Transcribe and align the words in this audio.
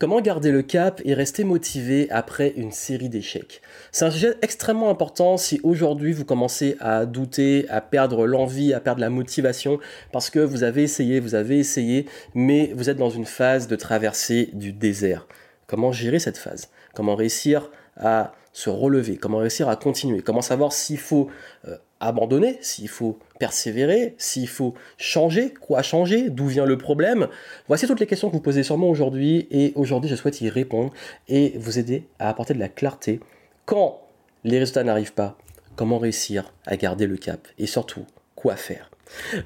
Comment 0.00 0.20
garder 0.20 0.52
le 0.52 0.62
cap 0.62 1.02
et 1.04 1.12
rester 1.12 1.42
motivé 1.42 2.08
après 2.10 2.52
une 2.56 2.70
série 2.70 3.08
d'échecs? 3.08 3.60
C'est 3.90 4.04
un 4.04 4.12
sujet 4.12 4.36
extrêmement 4.42 4.90
important 4.90 5.36
si 5.36 5.58
aujourd'hui 5.64 6.12
vous 6.12 6.24
commencez 6.24 6.76
à 6.78 7.04
douter, 7.04 7.66
à 7.68 7.80
perdre 7.80 8.24
l'envie, 8.24 8.72
à 8.72 8.78
perdre 8.78 9.00
la 9.00 9.10
motivation 9.10 9.80
parce 10.12 10.30
que 10.30 10.38
vous 10.38 10.62
avez 10.62 10.84
essayé, 10.84 11.18
vous 11.18 11.34
avez 11.34 11.58
essayé, 11.58 12.06
mais 12.32 12.70
vous 12.76 12.90
êtes 12.90 12.96
dans 12.96 13.10
une 13.10 13.24
phase 13.24 13.66
de 13.66 13.74
traversée 13.74 14.50
du 14.52 14.72
désert. 14.72 15.26
Comment 15.66 15.90
gérer 15.90 16.20
cette 16.20 16.38
phase? 16.38 16.68
Comment 16.94 17.16
réussir 17.16 17.68
à 17.96 18.34
se 18.52 18.70
relever? 18.70 19.16
Comment 19.16 19.38
réussir 19.38 19.68
à 19.68 19.74
continuer? 19.74 20.22
Comment 20.22 20.42
savoir 20.42 20.72
s'il 20.72 20.98
faut 20.98 21.28
euh, 21.66 21.76
abandonner, 22.00 22.58
s'il 22.60 22.88
faut 22.88 23.18
persévérer, 23.38 24.14
s'il 24.18 24.48
faut 24.48 24.74
changer, 24.96 25.52
quoi 25.54 25.82
changer, 25.82 26.30
d'où 26.30 26.46
vient 26.46 26.64
le 26.64 26.78
problème. 26.78 27.28
Voici 27.66 27.86
toutes 27.86 28.00
les 28.00 28.06
questions 28.06 28.28
que 28.28 28.34
vous 28.34 28.40
posez 28.40 28.62
sûrement 28.62 28.88
aujourd'hui 28.88 29.46
et 29.50 29.72
aujourd'hui 29.74 30.10
je 30.10 30.16
souhaite 30.16 30.40
y 30.40 30.48
répondre 30.48 30.92
et 31.28 31.54
vous 31.58 31.78
aider 31.78 32.04
à 32.18 32.28
apporter 32.28 32.54
de 32.54 32.58
la 32.58 32.68
clarté. 32.68 33.20
Quand 33.64 34.00
les 34.44 34.58
résultats 34.58 34.84
n'arrivent 34.84 35.14
pas, 35.14 35.36
comment 35.76 35.98
réussir 35.98 36.52
à 36.66 36.76
garder 36.76 37.06
le 37.06 37.16
cap 37.16 37.46
et 37.58 37.66
surtout 37.66 38.04
quoi 38.34 38.56
faire? 38.56 38.90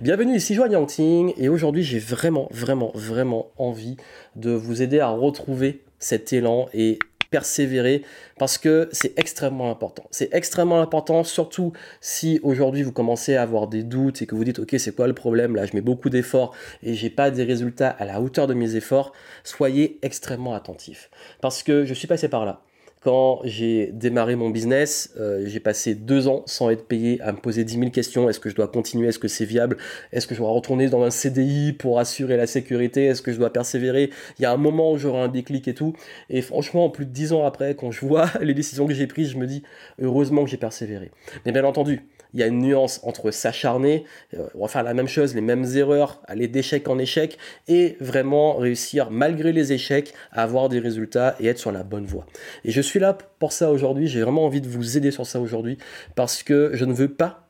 Bienvenue 0.01 0.37
ici 0.37 0.55
Joanne 0.55 0.73
Yangting 0.73 1.35
et 1.37 1.49
aujourd'hui 1.49 1.85
j'ai 1.85 2.01
vraiment 2.01 2.49
vraiment 2.51 2.91
vraiment 2.95 3.47
envie 3.59 3.97
de 4.35 4.51
vous 4.51 4.83
aider 4.83 4.99
à 4.99 5.09
retrouver 5.09 5.83
cet 6.01 6.33
élan 6.33 6.69
et 6.75 6.99
persévérer 7.33 8.03
parce 8.39 8.59
que 8.59 8.89
c'est 8.93 9.19
extrêmement 9.19 9.71
important. 9.71 10.05
C'est 10.13 10.33
extrêmement 10.33 10.81
important, 10.81 11.25
surtout 11.25 11.73
si 12.01 12.39
aujourd'hui 12.45 12.85
vous 12.85 12.93
commencez 12.93 13.35
à 13.35 13.43
avoir 13.43 13.67
des 13.67 13.83
doutes 13.83 14.23
et 14.23 14.27
que 14.27 14.37
vous 14.37 14.45
dites 14.45 14.61
ok 14.61 14.77
c'est 14.79 14.95
quoi 14.95 15.09
le 15.09 15.15
problème? 15.15 15.57
Là, 15.57 15.67
je 15.67 15.75
mets 15.75 15.81
beaucoup 15.81 16.11
d'efforts 16.11 16.55
et 16.85 16.95
j'ai 16.95 17.11
pas 17.11 17.33
des 17.33 17.43
résultats 17.43 17.91
à 17.91 18.05
la 18.05 18.21
hauteur 18.21 18.47
de 18.47 18.55
mes 18.55 18.77
efforts. 18.77 19.13
Soyez 19.43 19.99
extrêmement 20.03 20.55
attentif 20.55 21.11
parce 21.41 21.65
que 21.65 21.85
je 21.85 21.95
suis 21.95 22.07
passé 22.07 22.29
par 22.29 22.45
là. 22.47 22.63
Quand 23.05 23.41
j'ai 23.43 23.91
démarré 23.93 24.37
mon 24.37 24.51
business, 24.51 25.13
euh, 25.19 25.43
j'ai 25.45 25.59
passé 25.59 25.97
deux 25.97 26.29
ans 26.29 26.45
sans 26.47 26.71
être 26.71 26.87
payé 26.87 27.21
à 27.21 27.33
me 27.33 27.39
poser 27.39 27.65
10 27.65 27.79
000 27.79 27.91
questions. 27.91 28.29
Est-ce 28.31 28.39
que 28.39 28.49
je 28.49 28.55
dois 28.55 28.69
continuer? 28.69 29.09
Est-ce 29.09 29.19
que 29.19 29.27
c'est 29.27 29.45
viable? 29.45 29.77
Est-ce 30.13 30.29
que 30.29 30.37
je 30.37 30.41
dois 30.41 30.53
retourner 30.53 30.89
dans 30.89 31.03
un 31.03 31.11
CDI 31.11 31.73
pour 31.73 31.99
assurer 31.99 32.37
la 32.37 32.47
sécurité? 32.47 33.07
Est-ce 33.07 33.21
que 33.21 33.33
je 33.33 33.39
dois 33.39 33.53
persévérer? 33.53 34.11
Il 34.39 34.43
y 34.43 34.45
a 34.45 34.53
un 34.53 34.57
moment 34.57 34.93
où 34.93 34.99
j'aurai 34.99 35.21
un 35.21 35.27
déclic 35.27 35.67
et 35.67 35.75
tout. 35.75 35.95
Et 36.31 36.43
franchement, 36.43 36.91
plus 36.91 37.05
de 37.05 37.11
dix 37.11 37.33
ans 37.33 37.45
après, 37.45 37.75
quand 37.75 37.91
je 37.91 38.07
vois 38.07 38.31
les 38.41 38.55
décisions 38.55 38.87
que 38.87 38.95
j'ai 38.95 39.09
prises, 39.09 39.31
je 39.31 39.37
me 39.37 39.49
dis 39.49 39.65
heureusement 40.01 40.45
que 40.45 40.51
j'ai 40.51 40.57
persévéré. 40.57 41.11
Mais 41.45 41.51
bien 41.51 41.65
entendu, 41.65 42.07
il 42.35 42.41
y 42.41 42.43
a 42.43 42.47
une 42.47 42.61
nuance 42.61 43.01
entre 43.03 43.31
s'acharner, 43.31 44.05
euh, 44.35 44.47
refaire 44.55 44.83
la 44.83 44.95
même 44.95 45.09
chose, 45.09 45.35
les 45.35 45.41
mêmes 45.41 45.65
erreurs, 45.77 46.23
aller 46.27 46.49
d'échec 46.49 46.89
en 46.89 46.99
échec, 46.99 47.39
et 47.69 47.97
vraiment 48.01 48.57
réussir, 48.57 49.11
malgré 49.11 49.53
les 49.53 49.73
échecs, 49.73 50.15
à 50.33 50.43
avoir 50.43 50.69
des 50.69 50.79
résultats 50.79 51.37
et 51.41 51.47
être 51.47 51.59
sur 51.59 51.73
la 51.73 51.83
bonne 51.83 52.07
voie. 52.07 52.27
Et 52.65 52.71
je 52.71 52.81
suis 52.81 52.99
là 52.99 53.17
pour 53.39 53.53
ça 53.53 53.71
aujourd'hui, 53.71 54.07
j'ai 54.07 54.23
vraiment 54.23 54.45
envie 54.45 54.61
de 54.61 54.69
vous 54.69 54.97
aider 54.97 55.11
sur 55.11 55.27
ça 55.27 55.41
aujourd'hui, 55.41 55.79
parce 56.15 56.43
que 56.43 56.71
je 56.75 56.85
ne 56.85 56.93
veux 56.93 57.13
pas 57.13 57.47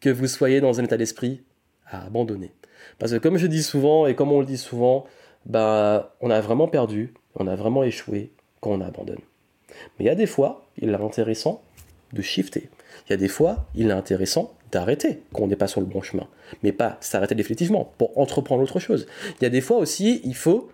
que 0.00 0.10
vous 0.10 0.26
soyez 0.26 0.60
dans 0.60 0.80
un 0.80 0.84
état 0.84 0.96
d'esprit 0.96 1.42
à 1.90 2.04
abandonner. 2.04 2.52
Parce 2.98 3.12
que 3.12 3.18
comme 3.18 3.36
je 3.36 3.46
dis 3.46 3.62
souvent, 3.62 4.06
et 4.06 4.14
comme 4.14 4.32
on 4.32 4.40
le 4.40 4.46
dit 4.46 4.58
souvent, 4.58 5.06
bah, 5.44 6.14
on 6.20 6.30
a 6.30 6.40
vraiment 6.40 6.68
perdu, 6.68 7.14
on 7.34 7.46
a 7.46 7.56
vraiment 7.56 7.82
échoué 7.84 8.32
quand 8.60 8.70
on 8.70 8.80
abandonne. 8.80 9.20
Mais 9.98 10.04
il 10.04 10.06
y 10.06 10.10
a 10.10 10.14
des 10.14 10.26
fois, 10.26 10.66
il 10.78 10.90
est 10.90 10.94
intéressant 10.94 11.62
de 12.12 12.22
shifter. 12.22 12.68
Il 13.06 13.10
y 13.10 13.14
a 13.14 13.16
des 13.16 13.28
fois, 13.28 13.66
il 13.74 13.88
est 13.88 13.92
intéressant 13.92 14.54
d'arrêter 14.72 15.22
quand 15.32 15.44
on 15.44 15.46
n'est 15.46 15.56
pas 15.56 15.68
sur 15.68 15.80
le 15.80 15.86
bon 15.86 16.02
chemin, 16.02 16.26
mais 16.62 16.72
pas 16.72 16.96
s'arrêter 17.00 17.34
définitivement 17.34 17.92
pour 17.98 18.18
entreprendre 18.18 18.62
autre 18.62 18.80
chose. 18.80 19.06
Il 19.40 19.44
y 19.44 19.46
a 19.46 19.50
des 19.50 19.60
fois 19.60 19.78
aussi, 19.78 20.20
il 20.24 20.34
faut 20.34 20.70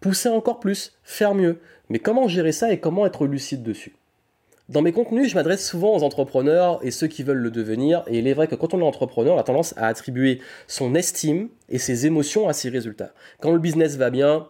pousser 0.00 0.28
encore 0.28 0.60
plus, 0.60 0.96
faire 1.04 1.34
mieux. 1.34 1.58
Mais 1.88 1.98
comment 1.98 2.28
gérer 2.28 2.52
ça 2.52 2.72
et 2.72 2.80
comment 2.80 3.06
être 3.06 3.26
lucide 3.26 3.62
dessus? 3.62 3.94
Dans 4.68 4.82
mes 4.82 4.90
contenus, 4.90 5.30
je 5.30 5.36
m'adresse 5.36 5.64
souvent 5.64 5.96
aux 5.96 6.02
entrepreneurs 6.02 6.80
et 6.82 6.90
ceux 6.90 7.06
qui 7.06 7.22
veulent 7.22 7.38
le 7.38 7.52
devenir. 7.52 8.02
Et 8.08 8.18
il 8.18 8.26
est 8.26 8.34
vrai 8.34 8.48
que 8.48 8.56
quand 8.56 8.74
on 8.74 8.80
est 8.80 8.84
entrepreneur, 8.84 9.36
on 9.36 9.38
a 9.38 9.44
tendance 9.44 9.74
à 9.76 9.86
attribuer 9.86 10.40
son 10.66 10.96
estime 10.96 11.48
et 11.68 11.78
ses 11.78 12.06
émotions 12.06 12.48
à 12.48 12.52
ses 12.52 12.68
résultats. 12.68 13.12
Quand 13.40 13.52
le 13.52 13.60
business 13.60 13.96
va 13.96 14.10
bien, 14.10 14.48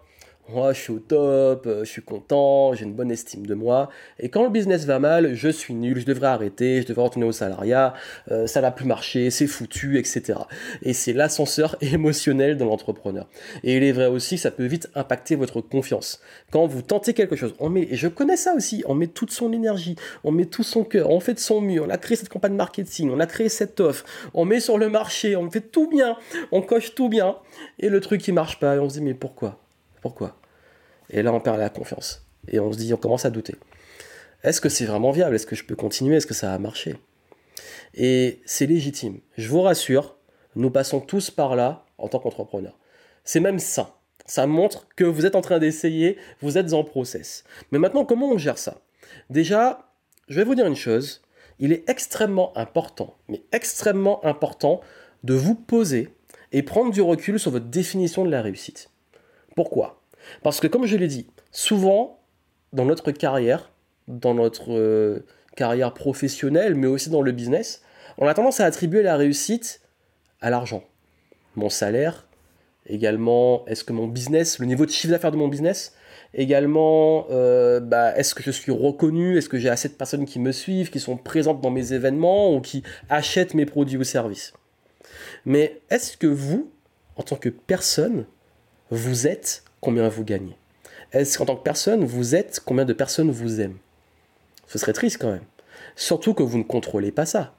moi, 0.48 0.72
je 0.72 0.80
suis 0.80 0.92
au 0.92 1.00
top, 1.00 1.66
euh, 1.66 1.84
je 1.84 1.90
suis 1.90 2.02
content, 2.02 2.72
j'ai 2.72 2.84
une 2.84 2.94
bonne 2.94 3.10
estime 3.10 3.46
de 3.46 3.54
moi. 3.54 3.90
Et 4.20 4.28
quand 4.28 4.44
le 4.44 4.50
business 4.50 4.84
va 4.84 5.00
mal, 5.00 5.34
je 5.34 5.48
suis 5.48 5.74
nul, 5.74 5.98
je 5.98 6.06
devrais 6.06 6.28
arrêter, 6.28 6.82
je 6.82 6.86
devrais 6.86 7.02
retourner 7.02 7.26
au 7.26 7.32
salariat, 7.32 7.94
euh, 8.30 8.46
ça 8.46 8.60
n'a 8.60 8.70
plus 8.70 8.84
marché, 8.84 9.30
c'est 9.30 9.48
foutu, 9.48 9.98
etc. 9.98 10.38
Et 10.82 10.92
c'est 10.92 11.12
l'ascenseur 11.12 11.76
émotionnel 11.80 12.56
de 12.56 12.64
l'entrepreneur. 12.64 13.26
Et 13.64 13.76
il 13.76 13.82
est 13.82 13.90
vrai 13.90 14.06
aussi 14.06 14.38
ça 14.38 14.52
peut 14.52 14.66
vite 14.66 14.88
impacter 14.94 15.34
votre 15.34 15.60
confiance. 15.60 16.20
Quand 16.52 16.66
vous 16.66 16.82
tentez 16.82 17.12
quelque 17.12 17.34
chose, 17.34 17.54
on 17.58 17.68
met, 17.68 17.88
et 17.90 17.96
je 17.96 18.06
connais 18.06 18.36
ça 18.36 18.54
aussi, 18.54 18.84
on 18.86 18.94
met 18.94 19.08
toute 19.08 19.32
son 19.32 19.52
énergie, 19.52 19.96
on 20.22 20.30
met 20.30 20.46
tout 20.46 20.62
son 20.62 20.84
cœur, 20.84 21.10
on 21.10 21.18
fait 21.18 21.34
de 21.34 21.40
son 21.40 21.60
mieux, 21.60 21.82
on 21.82 21.90
a 21.90 21.98
créé 21.98 22.16
cette 22.16 22.28
campagne 22.28 22.54
marketing, 22.54 23.10
on 23.10 23.18
a 23.18 23.26
créé 23.26 23.48
cette 23.48 23.80
offre, 23.80 24.04
on 24.32 24.44
met 24.44 24.60
sur 24.60 24.78
le 24.78 24.88
marché, 24.88 25.34
on 25.34 25.50
fait 25.50 25.60
tout 25.60 25.88
bien, 25.88 26.16
on 26.52 26.62
coche 26.62 26.94
tout 26.94 27.08
bien, 27.08 27.36
et 27.80 27.88
le 27.88 28.00
truc 28.00 28.20
qui 28.20 28.30
marche 28.30 28.60
pas, 28.60 28.76
et 28.76 28.78
on 28.78 28.88
se 28.88 28.94
dit 28.94 29.04
mais 29.04 29.14
pourquoi? 29.14 29.65
Et 31.10 31.22
là, 31.22 31.32
on 31.32 31.40
perd 31.40 31.58
la 31.58 31.68
confiance. 31.68 32.26
Et 32.48 32.60
on 32.60 32.72
se 32.72 32.78
dit, 32.78 32.92
on 32.92 32.96
commence 32.96 33.24
à 33.24 33.30
douter. 33.30 33.54
Est-ce 34.42 34.60
que 34.60 34.68
c'est 34.68 34.84
vraiment 34.84 35.10
viable? 35.10 35.34
Est-ce 35.34 35.46
que 35.46 35.56
je 35.56 35.64
peux 35.64 35.76
continuer? 35.76 36.16
Est-ce 36.16 36.26
que 36.26 36.34
ça 36.34 36.48
va 36.48 36.58
marcher 36.58 36.96
Et 37.94 38.40
c'est 38.44 38.66
légitime. 38.66 39.20
Je 39.36 39.48
vous 39.48 39.62
rassure, 39.62 40.16
nous 40.54 40.70
passons 40.70 41.00
tous 41.00 41.30
par 41.30 41.56
là 41.56 41.84
en 41.98 42.08
tant 42.08 42.18
qu'entrepreneur. 42.18 42.78
C'est 43.24 43.40
même 43.40 43.58
ça. 43.58 43.96
Ça 44.26 44.46
montre 44.46 44.88
que 44.96 45.04
vous 45.04 45.24
êtes 45.24 45.36
en 45.36 45.40
train 45.40 45.58
d'essayer, 45.58 46.18
vous 46.40 46.58
êtes 46.58 46.72
en 46.72 46.84
process. 46.84 47.44
Mais 47.70 47.78
maintenant, 47.78 48.04
comment 48.04 48.28
on 48.28 48.38
gère 48.38 48.58
ça? 48.58 48.80
Déjà, 49.30 49.92
je 50.28 50.36
vais 50.36 50.44
vous 50.44 50.54
dire 50.54 50.66
une 50.66 50.76
chose. 50.76 51.22
Il 51.58 51.72
est 51.72 51.88
extrêmement 51.88 52.56
important, 52.56 53.14
mais 53.28 53.42
extrêmement 53.52 54.24
important 54.24 54.80
de 55.24 55.34
vous 55.34 55.54
poser 55.54 56.10
et 56.52 56.62
prendre 56.62 56.92
du 56.92 57.00
recul 57.00 57.38
sur 57.38 57.50
votre 57.50 57.66
définition 57.66 58.24
de 58.24 58.30
la 58.30 58.42
réussite. 58.42 58.90
Pourquoi? 59.56 60.00
Parce 60.44 60.60
que 60.60 60.68
comme 60.68 60.86
je 60.86 60.96
l'ai 60.96 61.08
dit, 61.08 61.26
souvent 61.50 62.20
dans 62.72 62.84
notre 62.84 63.10
carrière, 63.10 63.72
dans 64.06 64.34
notre 64.34 64.72
euh, 64.72 65.24
carrière 65.56 65.94
professionnelle, 65.94 66.74
mais 66.74 66.86
aussi 66.86 67.10
dans 67.10 67.22
le 67.22 67.32
business, 67.32 67.82
on 68.18 68.28
a 68.28 68.34
tendance 68.34 68.60
à 68.60 68.66
attribuer 68.66 69.02
la 69.02 69.16
réussite 69.16 69.80
à 70.40 70.50
l'argent. 70.50 70.84
Mon 71.56 71.70
salaire, 71.70 72.28
également, 72.86 73.64
est-ce 73.66 73.82
que 73.82 73.94
mon 73.94 74.06
business, 74.06 74.58
le 74.58 74.66
niveau 74.66 74.84
de 74.84 74.90
chiffre 74.90 75.10
d'affaires 75.10 75.32
de 75.32 75.38
mon 75.38 75.48
business, 75.48 75.94
également, 76.34 77.26
euh, 77.30 77.80
bah, 77.80 78.14
est-ce 78.16 78.34
que 78.34 78.42
je 78.42 78.50
suis 78.50 78.72
reconnu, 78.72 79.38
est-ce 79.38 79.48
que 79.48 79.58
j'ai 79.58 79.70
assez 79.70 79.88
de 79.88 79.94
personnes 79.94 80.26
qui 80.26 80.38
me 80.38 80.52
suivent, 80.52 80.90
qui 80.90 81.00
sont 81.00 81.16
présentes 81.16 81.62
dans 81.62 81.70
mes 81.70 81.94
événements 81.94 82.54
ou 82.54 82.60
qui 82.60 82.82
achètent 83.08 83.54
mes 83.54 83.64
produits 83.64 83.96
ou 83.96 84.04
services? 84.04 84.52
Mais 85.46 85.80
est-ce 85.88 86.18
que 86.18 86.26
vous, 86.26 86.70
en 87.16 87.22
tant 87.22 87.36
que 87.36 87.48
personne, 87.48 88.26
vous 88.90 89.26
êtes, 89.26 89.64
combien 89.80 90.08
vous 90.08 90.22
gagnez 90.22 90.56
Est-ce 91.12 91.38
qu'en 91.38 91.46
tant 91.46 91.56
que 91.56 91.64
personne, 91.64 92.04
vous 92.04 92.36
êtes, 92.36 92.60
combien 92.64 92.84
de 92.84 92.92
personnes 92.92 93.32
vous 93.32 93.60
aiment? 93.60 93.78
Ce 94.68 94.78
serait 94.78 94.92
triste 94.92 95.18
quand 95.20 95.32
même. 95.32 95.44
Surtout 95.96 96.34
que 96.34 96.44
vous 96.44 96.58
ne 96.58 96.62
contrôlez 96.62 97.10
pas 97.10 97.26
ça. 97.26 97.54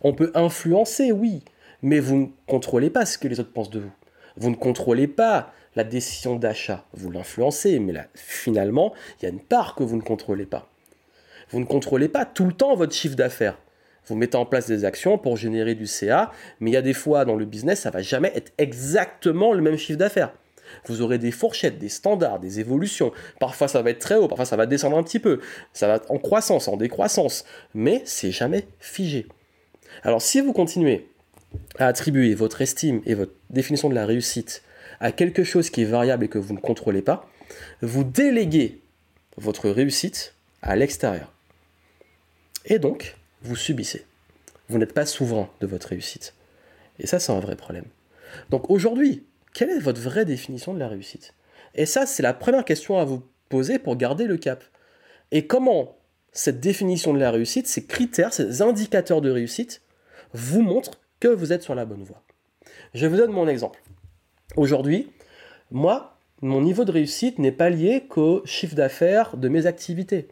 On 0.00 0.14
peut 0.14 0.30
influencer, 0.34 1.12
oui, 1.12 1.42
mais 1.82 2.00
vous 2.00 2.16
ne 2.16 2.26
contrôlez 2.46 2.88
pas 2.88 3.04
ce 3.04 3.18
que 3.18 3.28
les 3.28 3.40
autres 3.40 3.52
pensent 3.52 3.70
de 3.70 3.80
vous. 3.80 3.92
Vous 4.38 4.48
ne 4.48 4.56
contrôlez 4.56 5.06
pas 5.06 5.52
la 5.76 5.84
décision 5.84 6.36
d'achat. 6.36 6.86
Vous 6.94 7.10
l'influencez, 7.10 7.78
mais 7.78 7.92
là, 7.92 8.06
finalement, 8.14 8.94
il 9.18 9.24
y 9.24 9.26
a 9.26 9.30
une 9.30 9.40
part 9.40 9.74
que 9.74 9.82
vous 9.82 9.96
ne 9.96 10.02
contrôlez 10.02 10.46
pas. 10.46 10.70
Vous 11.50 11.60
ne 11.60 11.66
contrôlez 11.66 12.08
pas 12.08 12.24
tout 12.24 12.46
le 12.46 12.52
temps 12.52 12.74
votre 12.74 12.94
chiffre 12.94 13.16
d'affaires. 13.16 13.58
Vous 14.06 14.16
mettez 14.16 14.36
en 14.36 14.46
place 14.46 14.66
des 14.66 14.86
actions 14.86 15.18
pour 15.18 15.36
générer 15.36 15.74
du 15.74 15.86
CA, 15.86 16.32
mais 16.58 16.70
il 16.70 16.74
y 16.74 16.78
a 16.78 16.82
des 16.82 16.94
fois 16.94 17.26
dans 17.26 17.36
le 17.36 17.44
business, 17.44 17.80
ça 17.80 17.90
va 17.90 18.00
jamais 18.00 18.32
être 18.34 18.52
exactement 18.56 19.52
le 19.52 19.60
même 19.60 19.76
chiffre 19.76 19.98
d'affaires. 19.98 20.32
Vous 20.86 21.02
aurez 21.02 21.18
des 21.18 21.30
fourchettes, 21.30 21.78
des 21.78 21.88
standards, 21.88 22.40
des 22.40 22.60
évolutions. 22.60 23.12
Parfois 23.38 23.68
ça 23.68 23.82
va 23.82 23.90
être 23.90 23.98
très 23.98 24.16
haut, 24.16 24.28
parfois 24.28 24.44
ça 24.44 24.56
va 24.56 24.66
descendre 24.66 24.96
un 24.96 25.02
petit 25.02 25.18
peu. 25.18 25.40
Ça 25.72 25.86
va 25.86 26.02
en 26.08 26.18
croissance, 26.18 26.68
en 26.68 26.76
décroissance. 26.76 27.44
Mais 27.74 28.02
c'est 28.04 28.32
jamais 28.32 28.66
figé. 28.78 29.26
Alors 30.02 30.22
si 30.22 30.40
vous 30.40 30.52
continuez 30.52 31.08
à 31.78 31.86
attribuer 31.86 32.34
votre 32.34 32.62
estime 32.62 33.02
et 33.06 33.14
votre 33.14 33.32
définition 33.50 33.88
de 33.88 33.94
la 33.94 34.06
réussite 34.06 34.62
à 35.00 35.12
quelque 35.12 35.44
chose 35.44 35.70
qui 35.70 35.82
est 35.82 35.86
variable 35.86 36.24
et 36.24 36.28
que 36.28 36.38
vous 36.38 36.54
ne 36.54 36.60
contrôlez 36.60 37.02
pas, 37.02 37.28
vous 37.82 38.04
déléguez 38.04 38.80
votre 39.36 39.70
réussite 39.70 40.34
à 40.62 40.76
l'extérieur. 40.76 41.32
Et 42.66 42.78
donc, 42.78 43.16
vous 43.42 43.56
subissez. 43.56 44.04
Vous 44.68 44.78
n'êtes 44.78 44.92
pas 44.92 45.06
souverain 45.06 45.48
de 45.60 45.66
votre 45.66 45.88
réussite. 45.88 46.34
Et 46.98 47.06
ça, 47.06 47.18
c'est 47.18 47.32
un 47.32 47.40
vrai 47.40 47.56
problème. 47.56 47.86
Donc 48.50 48.70
aujourd'hui, 48.70 49.24
quelle 49.52 49.70
est 49.70 49.78
votre 49.78 50.00
vraie 50.00 50.24
définition 50.24 50.74
de 50.74 50.78
la 50.78 50.88
réussite? 50.88 51.34
Et 51.74 51.86
ça, 51.86 52.06
c'est 52.06 52.22
la 52.22 52.34
première 52.34 52.64
question 52.64 52.98
à 52.98 53.04
vous 53.04 53.22
poser 53.48 53.78
pour 53.78 53.96
garder 53.96 54.26
le 54.26 54.36
cap. 54.36 54.64
Et 55.30 55.46
comment 55.46 55.96
cette 56.32 56.60
définition 56.60 57.12
de 57.12 57.18
la 57.18 57.30
réussite, 57.30 57.66
ces 57.66 57.84
critères, 57.84 58.32
ces 58.32 58.62
indicateurs 58.62 59.20
de 59.20 59.30
réussite, 59.30 59.82
vous 60.32 60.62
montrent 60.62 61.00
que 61.18 61.28
vous 61.28 61.52
êtes 61.52 61.62
sur 61.62 61.74
la 61.74 61.84
bonne 61.84 62.02
voie? 62.02 62.22
Je 62.94 63.06
vous 63.06 63.16
donne 63.16 63.32
mon 63.32 63.48
exemple. 63.48 63.82
Aujourd'hui, 64.56 65.10
moi, 65.70 66.18
mon 66.42 66.60
niveau 66.60 66.84
de 66.84 66.92
réussite 66.92 67.38
n'est 67.38 67.52
pas 67.52 67.70
lié 67.70 68.04
qu'au 68.08 68.42
chiffre 68.44 68.74
d'affaires 68.74 69.36
de 69.36 69.48
mes 69.48 69.66
activités. 69.66 70.28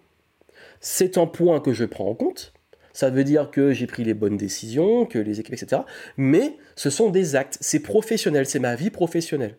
C'est 0.80 1.18
un 1.18 1.26
point 1.26 1.60
que 1.60 1.72
je 1.72 1.84
prends 1.84 2.08
en 2.08 2.14
compte. 2.14 2.52
Ça 2.98 3.10
veut 3.10 3.22
dire 3.22 3.52
que 3.52 3.72
j'ai 3.72 3.86
pris 3.86 4.02
les 4.02 4.12
bonnes 4.12 4.36
décisions, 4.36 5.06
que 5.06 5.20
les 5.20 5.38
équipes, 5.38 5.54
etc. 5.54 5.82
Mais 6.16 6.56
ce 6.74 6.90
sont 6.90 7.10
des 7.10 7.36
actes. 7.36 7.56
C'est 7.60 7.78
professionnel. 7.78 8.44
C'est 8.44 8.58
ma 8.58 8.74
vie 8.74 8.90
professionnelle. 8.90 9.54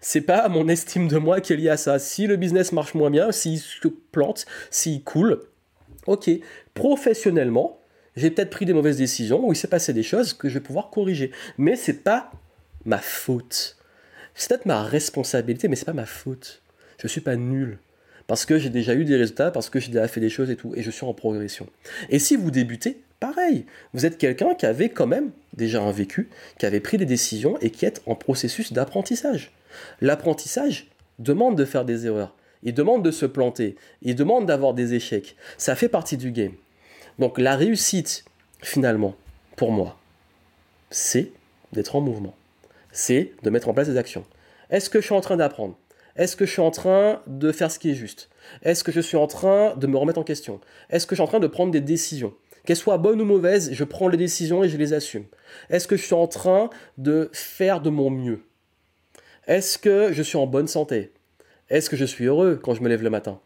C'est 0.00 0.20
pas 0.20 0.48
mon 0.48 0.68
estime 0.68 1.08
de 1.08 1.18
moi 1.18 1.40
qui 1.40 1.54
est 1.54 1.56
liée 1.56 1.70
à 1.70 1.76
ça. 1.76 1.98
Si 1.98 2.28
le 2.28 2.36
business 2.36 2.70
marche 2.70 2.94
moins 2.94 3.10
bien, 3.10 3.32
s'il 3.32 3.58
se 3.58 3.88
plante, 4.12 4.46
s'il 4.70 5.02
coule, 5.02 5.40
ok. 6.06 6.30
Professionnellement, 6.74 7.80
j'ai 8.14 8.30
peut-être 8.30 8.50
pris 8.50 8.64
des 8.64 8.74
mauvaises 8.74 8.98
décisions 8.98 9.44
ou 9.44 9.52
il 9.52 9.56
s'est 9.56 9.66
passé 9.66 9.92
des 9.92 10.04
choses 10.04 10.32
que 10.32 10.48
je 10.48 10.54
vais 10.54 10.64
pouvoir 10.64 10.90
corriger. 10.90 11.32
Mais 11.58 11.74
c'est 11.74 12.04
pas 12.04 12.30
ma 12.84 12.98
faute. 12.98 13.76
C'est 14.36 14.50
peut-être 14.50 14.66
ma 14.66 14.84
responsabilité, 14.84 15.66
mais 15.66 15.74
c'est 15.74 15.84
pas 15.84 15.94
ma 15.94 16.06
faute. 16.06 16.62
Je 17.02 17.08
suis 17.08 17.20
pas 17.20 17.34
nul. 17.34 17.80
Parce 18.26 18.46
que 18.46 18.58
j'ai 18.58 18.70
déjà 18.70 18.94
eu 18.94 19.04
des 19.04 19.16
résultats, 19.16 19.50
parce 19.50 19.68
que 19.68 19.78
j'ai 19.78 19.88
déjà 19.88 20.08
fait 20.08 20.20
des 20.20 20.30
choses 20.30 20.50
et 20.50 20.56
tout, 20.56 20.72
et 20.74 20.82
je 20.82 20.90
suis 20.90 21.04
en 21.04 21.12
progression. 21.12 21.66
Et 22.08 22.18
si 22.18 22.36
vous 22.36 22.50
débutez, 22.50 23.02
pareil. 23.20 23.66
Vous 23.92 24.06
êtes 24.06 24.18
quelqu'un 24.18 24.54
qui 24.54 24.66
avait 24.66 24.88
quand 24.88 25.06
même 25.06 25.30
déjà 25.54 25.82
un 25.82 25.92
vécu, 25.92 26.28
qui 26.58 26.66
avait 26.66 26.80
pris 26.80 26.96
des 26.98 27.06
décisions 27.06 27.58
et 27.60 27.70
qui 27.70 27.84
est 27.84 28.02
en 28.06 28.14
processus 28.14 28.72
d'apprentissage. 28.72 29.52
L'apprentissage 30.00 30.88
demande 31.18 31.56
de 31.56 31.64
faire 31.64 31.84
des 31.84 32.06
erreurs. 32.06 32.34
Il 32.62 32.74
demande 32.74 33.04
de 33.04 33.10
se 33.10 33.26
planter. 33.26 33.76
Il 34.02 34.14
demande 34.14 34.46
d'avoir 34.46 34.74
des 34.74 34.94
échecs. 34.94 35.36
Ça 35.58 35.76
fait 35.76 35.88
partie 35.88 36.16
du 36.16 36.32
game. 36.32 36.54
Donc 37.18 37.38
la 37.38 37.56
réussite, 37.56 38.24
finalement, 38.62 39.14
pour 39.56 39.70
moi, 39.70 39.98
c'est 40.90 41.30
d'être 41.72 41.96
en 41.96 42.00
mouvement. 42.00 42.34
C'est 42.90 43.32
de 43.42 43.50
mettre 43.50 43.68
en 43.68 43.74
place 43.74 43.88
des 43.88 43.98
actions. 43.98 44.24
Est-ce 44.70 44.88
que 44.88 45.00
je 45.00 45.06
suis 45.06 45.14
en 45.14 45.20
train 45.20 45.36
d'apprendre? 45.36 45.76
Est-ce 46.16 46.36
que 46.36 46.46
je 46.46 46.52
suis 46.52 46.62
en 46.62 46.70
train 46.70 47.22
de 47.26 47.50
faire 47.50 47.70
ce 47.70 47.78
qui 47.78 47.90
est 47.90 47.94
juste? 47.94 48.28
Est-ce 48.62 48.84
que 48.84 48.92
je 48.92 49.00
suis 49.00 49.16
en 49.16 49.26
train 49.26 49.74
de 49.76 49.86
me 49.86 49.96
remettre 49.96 50.20
en 50.20 50.24
question? 50.24 50.60
Est-ce 50.90 51.06
que 51.06 51.14
je 51.14 51.20
suis 51.20 51.24
en 51.24 51.28
train 51.28 51.40
de 51.40 51.46
prendre 51.46 51.72
des 51.72 51.80
décisions? 51.80 52.34
Qu'elles 52.64 52.76
soient 52.76 52.98
bonnes 52.98 53.20
ou 53.20 53.24
mauvaises, 53.24 53.72
je 53.72 53.84
prends 53.84 54.08
les 54.08 54.16
décisions 54.16 54.62
et 54.62 54.68
je 54.68 54.76
les 54.76 54.92
assume. 54.92 55.24
Est-ce 55.70 55.88
que 55.88 55.96
je 55.96 56.04
suis 56.04 56.14
en 56.14 56.28
train 56.28 56.70
de 56.98 57.30
faire 57.32 57.80
de 57.80 57.90
mon 57.90 58.10
mieux? 58.10 58.42
Est-ce 59.46 59.76
que 59.76 60.12
je 60.12 60.22
suis 60.22 60.38
en 60.38 60.46
bonne 60.46 60.68
santé? 60.68 61.12
Est-ce 61.68 61.90
que 61.90 61.96
je 61.96 62.04
suis 62.04 62.24
heureux 62.24 62.58
quand 62.62 62.74
je 62.74 62.82
me 62.82 62.88
lève 62.88 63.02
le 63.02 63.10
matin? 63.10 63.40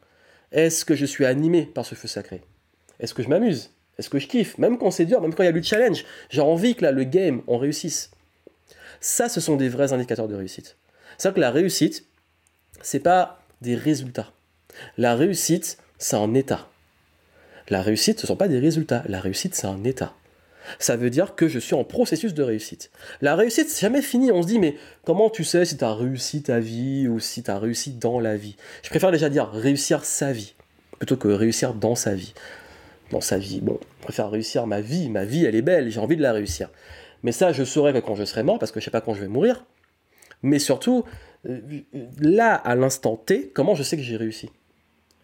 Est-ce 0.53 0.85
que 0.85 0.95
je 0.95 1.07
suis 1.07 1.25
animé 1.25 1.63
par 1.63 1.87
ce 1.87 1.95
feu 1.95 2.07
sacré? 2.07 2.43
Est-ce 3.01 3.15
que 3.15 3.23
je 3.23 3.29
m'amuse? 3.29 3.71
Est-ce 3.99 4.11
que 4.11 4.19
je 4.19 4.29
kiffe? 4.29 4.59
Même 4.59 4.79
quand 4.79 4.91
c'est 4.91 5.07
dur, 5.07 5.21
même 5.21 5.35
quand 5.35 5.43
il 5.43 5.47
y 5.47 5.49
a 5.49 5.53
le 5.53 5.63
challenge, 5.63 6.05
j'ai 6.31 6.41
envie 6.41 6.77
que 6.77 6.83
là, 6.83 6.93
le 6.93 7.05
game, 7.05 7.43
on 7.49 7.59
réussisse. 7.59 8.11
Ça, 9.01 9.29
ce 9.29 9.41
sont 9.41 9.57
des 9.57 9.69
vrais 9.69 9.93
indicateurs 9.93 10.29
de 10.29 10.37
réussite. 10.37 10.77
C'est 11.17 11.35
que 11.35 11.41
la 11.41 11.51
réussite, 11.51 12.08
c'est 12.83 13.01
pas 13.01 13.43
des 13.61 13.75
résultats. 13.75 14.33
La 14.97 15.15
réussite, 15.15 15.79
c'est 15.99 16.17
un 16.17 16.35
état. 16.35 16.69
La 17.69 17.83
réussite, 17.83 18.21
ce 18.21 18.25
ne 18.25 18.29
sont 18.29 18.37
pas 18.37 18.49
des 18.49 18.59
résultats. 18.59 19.03
La 19.09 19.21
réussite, 19.21 19.55
c'est 19.55 19.67
un 19.67 19.85
état. 19.85 20.15
Ça 20.79 20.97
veut 20.97 21.11
dire 21.11 21.35
que 21.35 21.49
je 21.49 21.59
suis 21.59 21.75
en 21.75 21.85
processus 21.85 22.35
de 22.35 22.43
réussite. 22.43 22.91
La 23.21 23.35
réussite, 23.35 23.69
c'est 23.69 23.81
jamais 23.81 24.03
fini. 24.03 24.31
On 24.31 24.43
se 24.43 24.49
dit, 24.49 24.59
mais 24.59 24.77
comment 25.05 25.31
tu 25.31 25.45
sais 25.45 25.65
si 25.65 25.77
tu 25.77 25.85
as 25.85 25.95
réussi 25.95 26.43
ta 26.43 26.61
vie 26.61 27.09
ou 27.09 27.21
si 27.21 27.43
tu 27.43 27.51
as 27.51 27.59
réussi 27.59 27.93
dans 27.93 28.21
la 28.21 28.37
vie? 28.37 28.57
Je 28.83 28.91
préfère 28.91 29.11
déjà 29.11 29.29
dire 29.29 29.51
réussir 29.51 30.05
sa 30.05 30.33
vie 30.33 30.55
plutôt 30.99 31.17
que 31.17 31.29
réussir 31.29 31.75
dans 31.75 31.95
sa 31.95 32.15
vie 32.15 32.35
dans 33.11 33.21
sa 33.21 33.39
vie. 33.39 33.61
Bon, 33.61 33.79
je 34.01 34.05
préfère 34.05 34.31
réussir 34.31 34.67
ma 34.67 34.81
vie. 34.81 35.09
Ma 35.11 35.25
vie, 35.25 35.45
elle 35.45 35.55
est 35.55 35.63
belle, 35.63 35.91
j'ai 35.91 36.01
envie 36.01 36.17
de 36.17 36.23
la 36.23 36.33
réussir. 36.33 36.71
Mais 37.23 37.33
ça, 37.33 37.53
je 37.53 37.65
saurai 37.65 38.01
quand 38.03 38.15
je 38.15 38.25
serai 38.25 38.43
mort, 38.43 38.59
parce 38.59 38.73
que 38.73 38.81
je 38.81 38.85
sais 38.85 38.91
pas 38.91 39.01
quand 39.01 39.15
je 39.15 39.21
vais 39.21 39.29
mourir. 39.29 39.65
Mais 40.43 40.59
surtout, 40.59 41.05
là, 41.45 42.55
à 42.55 42.75
l'instant 42.75 43.17
T, 43.17 43.51
comment 43.55 43.75
je 43.75 43.83
sais 43.83 43.97
que 43.97 44.03
j'ai 44.03 44.17
réussi? 44.17 44.51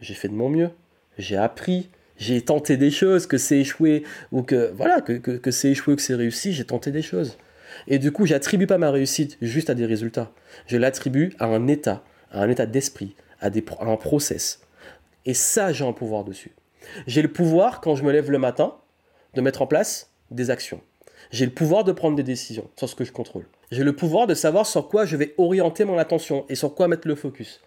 J'ai 0.00 0.14
fait 0.14 0.28
de 0.28 0.34
mon 0.34 0.48
mieux. 0.48 0.70
J'ai 1.18 1.36
appris. 1.36 1.90
J'ai 2.16 2.42
tenté 2.42 2.76
des 2.76 2.90
choses, 2.90 3.26
que 3.26 3.38
c'est 3.38 3.58
échoué, 3.58 4.04
ou 4.30 4.42
que, 4.42 4.70
voilà, 4.72 5.00
que, 5.00 5.14
que, 5.14 5.50
c'est 5.50 5.70
échoué 5.70 5.94
ou 5.94 5.96
que 5.96 6.02
c'est 6.02 6.14
réussi, 6.14 6.52
j'ai 6.52 6.64
tenté 6.64 6.92
des 6.92 7.02
choses. 7.02 7.36
Et 7.88 7.98
du 7.98 8.12
coup, 8.12 8.24
j'attribue 8.24 8.68
pas 8.68 8.78
ma 8.78 8.92
réussite 8.92 9.36
juste 9.42 9.68
à 9.68 9.74
des 9.74 9.84
résultats. 9.84 10.30
Je 10.66 10.76
l'attribue 10.76 11.32
à 11.40 11.46
un 11.46 11.66
état, 11.66 12.04
à 12.30 12.42
un 12.42 12.48
état 12.48 12.66
d'esprit, 12.66 13.16
à, 13.40 13.50
des, 13.50 13.64
à 13.80 13.86
un 13.86 13.96
process. 13.96 14.60
Et 15.26 15.34
ça, 15.34 15.72
j'ai 15.72 15.84
un 15.84 15.92
pouvoir 15.92 16.24
dessus. 16.24 16.52
J'ai 17.08 17.22
le 17.22 17.32
pouvoir, 17.32 17.80
quand 17.80 17.96
je 17.96 18.04
me 18.04 18.12
lève 18.12 18.30
le 18.30 18.38
matin, 18.38 18.76
de 19.34 19.40
mettre 19.40 19.62
en 19.62 19.66
place 19.66 20.12
des 20.30 20.50
actions. 20.50 20.80
J'ai 21.34 21.46
le 21.46 21.50
pouvoir 21.50 21.82
de 21.82 21.90
prendre 21.90 22.14
des 22.14 22.22
décisions 22.22 22.70
sur 22.76 22.88
ce 22.88 22.94
que 22.94 23.02
je 23.02 23.10
contrôle. 23.10 23.44
J'ai 23.72 23.82
le 23.82 23.92
pouvoir 23.92 24.28
de 24.28 24.34
savoir 24.34 24.66
sur 24.66 24.86
quoi 24.86 25.04
je 25.04 25.16
vais 25.16 25.34
orienter 25.36 25.84
mon 25.84 25.98
attention 25.98 26.44
et 26.48 26.54
sur 26.54 26.76
quoi 26.76 26.86
mettre 26.86 27.08
le 27.08 27.16
focus. 27.16 27.60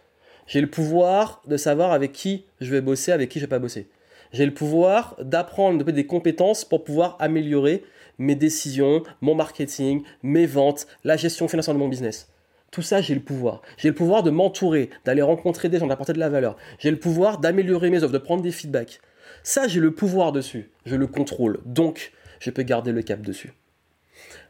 J'ai 0.47 0.61
le 0.61 0.69
pouvoir 0.69 1.41
de 1.47 1.57
savoir 1.57 1.91
avec 1.91 2.13
qui 2.13 2.45
je 2.61 2.71
vais 2.71 2.79
bosser, 2.79 3.11
avec 3.11 3.27
qui 3.27 3.39
je 3.39 3.43
vais 3.43 3.49
pas 3.49 3.59
bosser. 3.59 3.89
J'ai 4.31 4.45
le 4.45 4.53
pouvoir 4.53 5.17
d'apprendre 5.21 5.83
des 5.83 6.05
compétences 6.05 6.63
pour 6.63 6.85
pouvoir 6.85 7.17
améliorer 7.19 7.83
mes 8.19 8.35
décisions, 8.35 9.03
mon 9.19 9.35
marketing, 9.35 10.01
mes 10.23 10.45
ventes, 10.45 10.87
la 11.03 11.17
gestion 11.17 11.49
financière 11.49 11.73
de 11.73 11.79
mon 11.79 11.89
business. 11.89 12.29
Tout 12.71 12.83
ça, 12.83 13.01
j'ai 13.01 13.15
le 13.15 13.21
pouvoir. 13.21 13.63
J'ai 13.75 13.89
le 13.89 13.95
pouvoir 13.95 14.23
de 14.23 14.29
m'entourer, 14.29 14.91
d'aller 15.03 15.23
rencontrer 15.23 15.67
des 15.67 15.79
gens, 15.79 15.87
d'apporter 15.87 16.13
de 16.13 16.19
la 16.19 16.29
valeur. 16.29 16.55
J'ai 16.79 16.89
le 16.89 16.99
pouvoir 16.99 17.39
d'améliorer 17.39 17.89
mes 17.89 18.01
offres, 18.01 18.13
de 18.13 18.17
prendre 18.17 18.43
des 18.43 18.51
feedbacks. 18.51 19.01
Ça, 19.43 19.67
j'ai 19.67 19.81
le 19.81 19.93
pouvoir 19.93 20.31
dessus. 20.31 20.71
Je 20.85 20.95
le 20.95 21.07
contrôle. 21.07 21.59
Donc, 21.65 22.13
je 22.39 22.49
peux 22.49 22.63
garder 22.63 22.91
le 22.91 23.01
cap 23.01 23.21
dessus. 23.21 23.53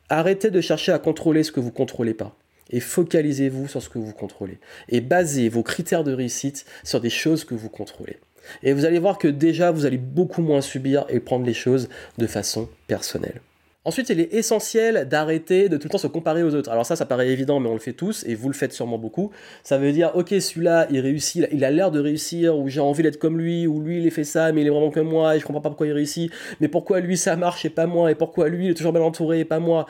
Arrêtez 0.10 0.52
de 0.52 0.62
chercher 0.62 0.92
à 0.92 1.00
contrôler 1.00 1.44
ce 1.44 1.52
que 1.52 1.60
vous 1.60 1.68
ne 1.68 1.74
contrôlez 1.74 2.14
pas. 2.14 2.36
Et 2.70 2.80
focalisez-vous 2.80 3.68
sur 3.68 3.82
ce 3.82 3.90
que 3.90 4.00
vous 4.00 4.14
contrôlez. 4.14 4.60
Et 4.90 5.02
basez 5.02 5.50
vos 5.50 5.64
critères 5.64 6.04
de 6.04 6.14
réussite 6.14 6.66
sur 6.84 7.00
des 7.00 7.10
choses 7.10 7.44
que 7.44 7.56
vous 7.56 7.70
contrôlez. 7.70 8.18
Et 8.64 8.74
vous 8.74 8.86
allez 8.86 9.00
voir 9.00 9.18
que 9.18 9.28
déjà, 9.28 9.72
vous 9.72 9.86
allez 9.86 9.98
beaucoup 9.98 10.42
moins 10.42 10.62
subir 10.62 11.06
et 11.10 11.20
prendre 11.20 11.46
les 11.46 11.54
choses 11.54 11.90
de 12.18 12.28
façon 12.28 12.70
personnelle. 12.88 13.42
Ensuite, 13.88 14.10
il 14.10 14.20
est 14.20 14.34
essentiel 14.34 15.08
d'arrêter 15.08 15.70
de 15.70 15.78
tout 15.78 15.88
le 15.88 15.92
temps 15.92 15.98
se 15.98 16.08
comparer 16.08 16.44
aux 16.44 16.54
autres. 16.56 16.70
Alors 16.70 16.86
ça, 16.86 16.98
ça 16.98 17.06
paraît 17.06 17.30
évident, 17.30 17.62
mais 17.62 17.70
on 17.70 17.74
le 17.74 17.80
fait 17.80 17.94
tous, 17.94 18.26
et 18.28 18.36
vous 18.36 18.50
le 18.50 18.54
faites 18.54 18.74
sûrement 18.74 18.98
beaucoup. 18.98 19.32
Ça 19.64 19.78
veut 19.78 19.94
dire, 19.94 20.12
ok, 20.14 20.28
celui-là, 20.28 20.88
il 20.92 21.00
réussit, 21.00 21.48
il 21.54 21.64
a 21.64 21.72
l'air 21.72 21.90
de 21.90 22.02
réussir, 22.02 22.58
ou 22.58 22.68
j'ai 22.68 22.82
envie 22.82 23.02
d'être 23.02 23.18
comme 23.18 23.40
lui, 23.40 23.66
ou 23.66 23.80
lui, 23.80 24.04
il 24.04 24.12
fait 24.12 24.26
ça, 24.26 24.52
mais 24.52 24.60
il 24.60 24.68
est 24.68 24.72
vraiment 24.72 24.92
comme 24.92 25.08
moi, 25.08 25.38
et 25.38 25.40
je 25.40 25.46
comprends 25.46 25.62
pas 25.62 25.70
pourquoi 25.70 25.88
il 25.88 25.94
réussit, 25.94 26.30
mais 26.60 26.68
pourquoi 26.68 27.00
lui, 27.00 27.16
ça 27.16 27.38
marche 27.38 27.64
et 27.64 27.70
pas 27.70 27.88
moi, 27.88 28.12
et 28.12 28.16
pourquoi 28.16 28.50
lui, 28.50 28.66
il 28.66 28.72
est 28.72 28.74
toujours 28.74 28.92
bien 28.92 29.02
entouré 29.02 29.40
et 29.40 29.46
pas 29.46 29.60
moi? 29.60 29.86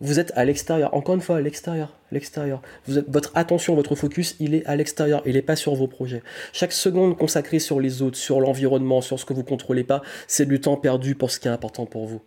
Vous 0.00 0.18
êtes 0.18 0.32
à 0.36 0.46
l'extérieur, 0.46 0.94
encore 0.94 1.14
une 1.14 1.20
fois, 1.20 1.36
à 1.36 1.40
l'extérieur, 1.42 1.92
l'extérieur. 2.12 2.62
Votre 2.86 3.30
attention, 3.34 3.74
votre 3.74 3.94
focus, 3.94 4.36
il 4.40 4.54
est 4.54 4.64
à 4.64 4.74
l'extérieur, 4.74 5.20
il 5.26 5.34
n'est 5.34 5.42
pas 5.42 5.56
sur 5.56 5.74
vos 5.74 5.86
projets. 5.86 6.22
Chaque 6.54 6.72
seconde 6.72 7.18
consacrée 7.18 7.58
sur 7.58 7.78
les 7.78 8.00
autres, 8.00 8.16
sur 8.16 8.40
l'environnement, 8.40 9.02
sur 9.02 9.20
ce 9.20 9.26
que 9.26 9.34
vous 9.34 9.44
contrôlez 9.44 9.84
pas, 9.84 10.00
c'est 10.28 10.48
du 10.48 10.62
temps 10.62 10.78
perdu 10.78 11.14
pour 11.14 11.30
ce 11.30 11.38
qui 11.38 11.48
est 11.48 11.50
important 11.50 11.84
pour 11.84 12.06
vous. 12.06 12.22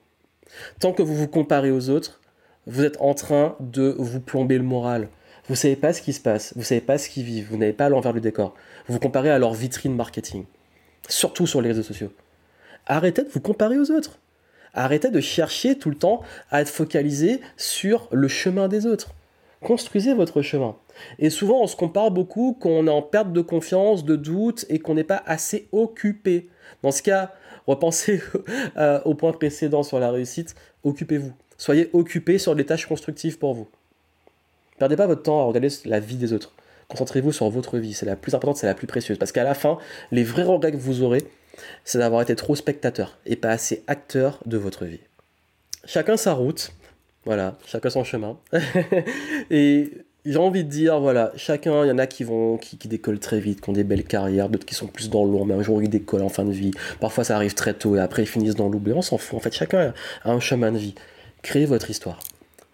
Tant 0.80 0.94
que 0.94 1.02
vous 1.02 1.16
vous 1.16 1.28
comparez 1.28 1.72
aux 1.72 1.90
autres, 1.90 2.22
vous 2.66 2.84
êtes 2.84 3.00
en 3.00 3.14
train 3.14 3.56
de 3.60 3.96
vous 3.98 4.20
plomber 4.20 4.58
le 4.58 4.64
moral. 4.64 5.10
Vous 5.48 5.56
savez 5.56 5.78
pas 5.78 5.94
ce 5.94 6.02
qui 6.02 6.12
se 6.12 6.20
passe, 6.20 6.54
vous 6.58 6.64
savez 6.64 6.82
pas 6.82 6.98
ce 6.98 7.10
qu'ils 7.10 7.24
vivent, 7.24 7.48
vous 7.50 7.58
n'avez 7.58 7.74
pas 7.74 7.88
l'envers 7.88 8.14
du 8.14 8.20
décor. 8.20 8.54
Vous 8.88 8.94
vous 8.94 9.00
comparez 9.00 9.32
à 9.32 9.40
leur 9.40 9.54
vitrine 9.54 9.96
marketing, 9.96 10.44
surtout 11.08 11.48
sur 11.48 11.62
les 11.62 11.70
réseaux 11.70 11.84
sociaux. 11.84 12.12
Arrêtez 12.86 13.24
de 13.24 13.30
vous 13.30 13.40
comparer 13.40 13.78
aux 13.78 13.92
autres. 13.92 14.20
Arrêtez 14.74 15.10
de 15.10 15.22
chercher 15.22 15.78
tout 15.78 15.90
le 15.90 15.96
temps 15.96 16.22
à 16.52 16.62
être 16.62 16.70
focalisé 16.70 17.40
sur 17.56 18.10
le 18.12 18.28
chemin 18.28 18.68
des 18.68 18.86
autres. 18.86 19.14
Construisez 19.62 20.14
votre 20.14 20.42
chemin. 20.42 20.76
Et 21.18 21.30
souvent, 21.30 21.62
on 21.62 21.68
se 21.68 21.76
compare 21.76 22.12
beaucoup 22.12 22.56
quand 22.60 22.70
on 22.70 22.86
est 22.86 22.92
en 22.92 23.02
perte 23.02 23.34
de 23.34 23.42
confiance, 23.42 24.06
de 24.06 24.16
doute 24.16 24.66
et 24.70 24.80
qu'on 24.80 24.94
n'est 24.94 25.04
pas 25.04 25.24
assez 25.26 25.68
occupé. 25.72 26.50
Dans 26.84 26.92
ce 26.92 27.02
cas, 27.02 27.34
repensez 27.67 28.21
euh, 28.77 29.00
au 29.05 29.13
point 29.13 29.31
précédent 29.33 29.83
sur 29.83 30.00
la 30.00 30.12
réussite. 30.12 30.55
Occupez-vous. 30.83 31.33
Soyez 31.57 31.89
occupé 31.93 32.38
sur 32.38 32.55
des 32.55 32.65
tâches 32.65 32.86
constructives 32.86 33.38
pour 33.38 33.53
vous. 33.53 33.67
Perdez 34.79 34.95
pas 34.95 35.07
votre 35.07 35.24
temps 35.24 35.41
à 35.41 35.43
regarder 35.43 35.69
la 35.86 36.00
vie 36.00 36.17
des 36.17 36.33
autres. 36.33 36.53
Concentrez-vous 36.88 37.31
sur 37.31 37.50
votre 37.50 37.77
vie. 37.77 37.93
C'est 37.93 38.05
la 38.05 38.15
plus 38.15 38.33
importante, 38.33 38.57
c'est 38.57 38.67
la 38.67 38.75
plus 38.75 38.88
précieuse. 38.88 39.17
Parce 39.17 39.31
qu'à 39.31 39.43
la 39.43 39.53
fin, 39.53 39.77
les 40.12 40.24
vrais 40.24 40.43
regrets 40.43 40.71
que 40.71 40.77
vous 40.77 41.01
aurez, 41.01 41.24
c'est 41.83 41.97
d'avoir 41.97 42.21
été 42.21 42.36
trop 42.36 42.55
spectateur 42.55 43.17
et 43.25 43.36
pas 43.36 43.50
assez 43.50 43.83
acteur 43.88 44.39
de 44.45 44.57
votre 44.57 44.86
vie. 44.86 45.01
Chacun 45.86 46.17
sa 46.17 46.33
route. 46.33 46.71
Voilà, 47.25 47.57
chacun 47.65 47.89
son 47.89 48.03
chemin. 48.03 48.38
et 49.50 49.91
j'ai 50.27 50.38
envie 50.38 50.63
de 50.63 50.69
dire, 50.69 51.00
voilà, 51.00 51.31
chacun, 51.36 51.86
il 51.86 51.88
y 51.88 51.91
en 51.91 51.98
a 51.98 52.07
qui 52.07 52.24
vont, 52.24 52.57
qui, 52.57 52.88
décollent 52.88 53.19
très 53.19 53.39
vite, 53.39 53.62
qui 53.62 53.69
ont 53.69 53.74
des 53.74 53.84
belles 53.84 54.03
carrières, 54.03 54.50
d'autres 54.50 54.65
qui 54.65 54.75
sont 54.75 54.88
plus 54.88 55.10
dans 55.10 55.24
l'ombre, 55.24 55.46
mais 55.46 55.53
un 55.53 55.62
jour 55.62 55.81
ils 55.81 55.89
décollent 55.89 56.24
en 56.24 56.29
fin 56.29 56.46
de 56.46 56.51
vie. 56.51 56.72
Parfois 57.00 57.24
ça 57.24 57.36
arrive 57.36 57.53
très 57.53 57.74
tôt 57.74 57.96
et 57.96 58.00
après 58.00 58.24
ils 58.24 58.27
finissent 58.27 58.55
dans 58.55 58.69
l'oubli. 58.69 58.93
On 58.93 59.01
s'en 59.01 59.17
fout. 59.17 59.38
En 59.38 59.39
fait, 59.39 59.53
chacun 59.53 59.93
a 60.24 60.31
un 60.31 60.39
chemin 60.39 60.72
de 60.72 60.77
vie. 60.77 60.96
Créez 61.41 61.65
votre 61.65 61.89
histoire. 61.89 62.19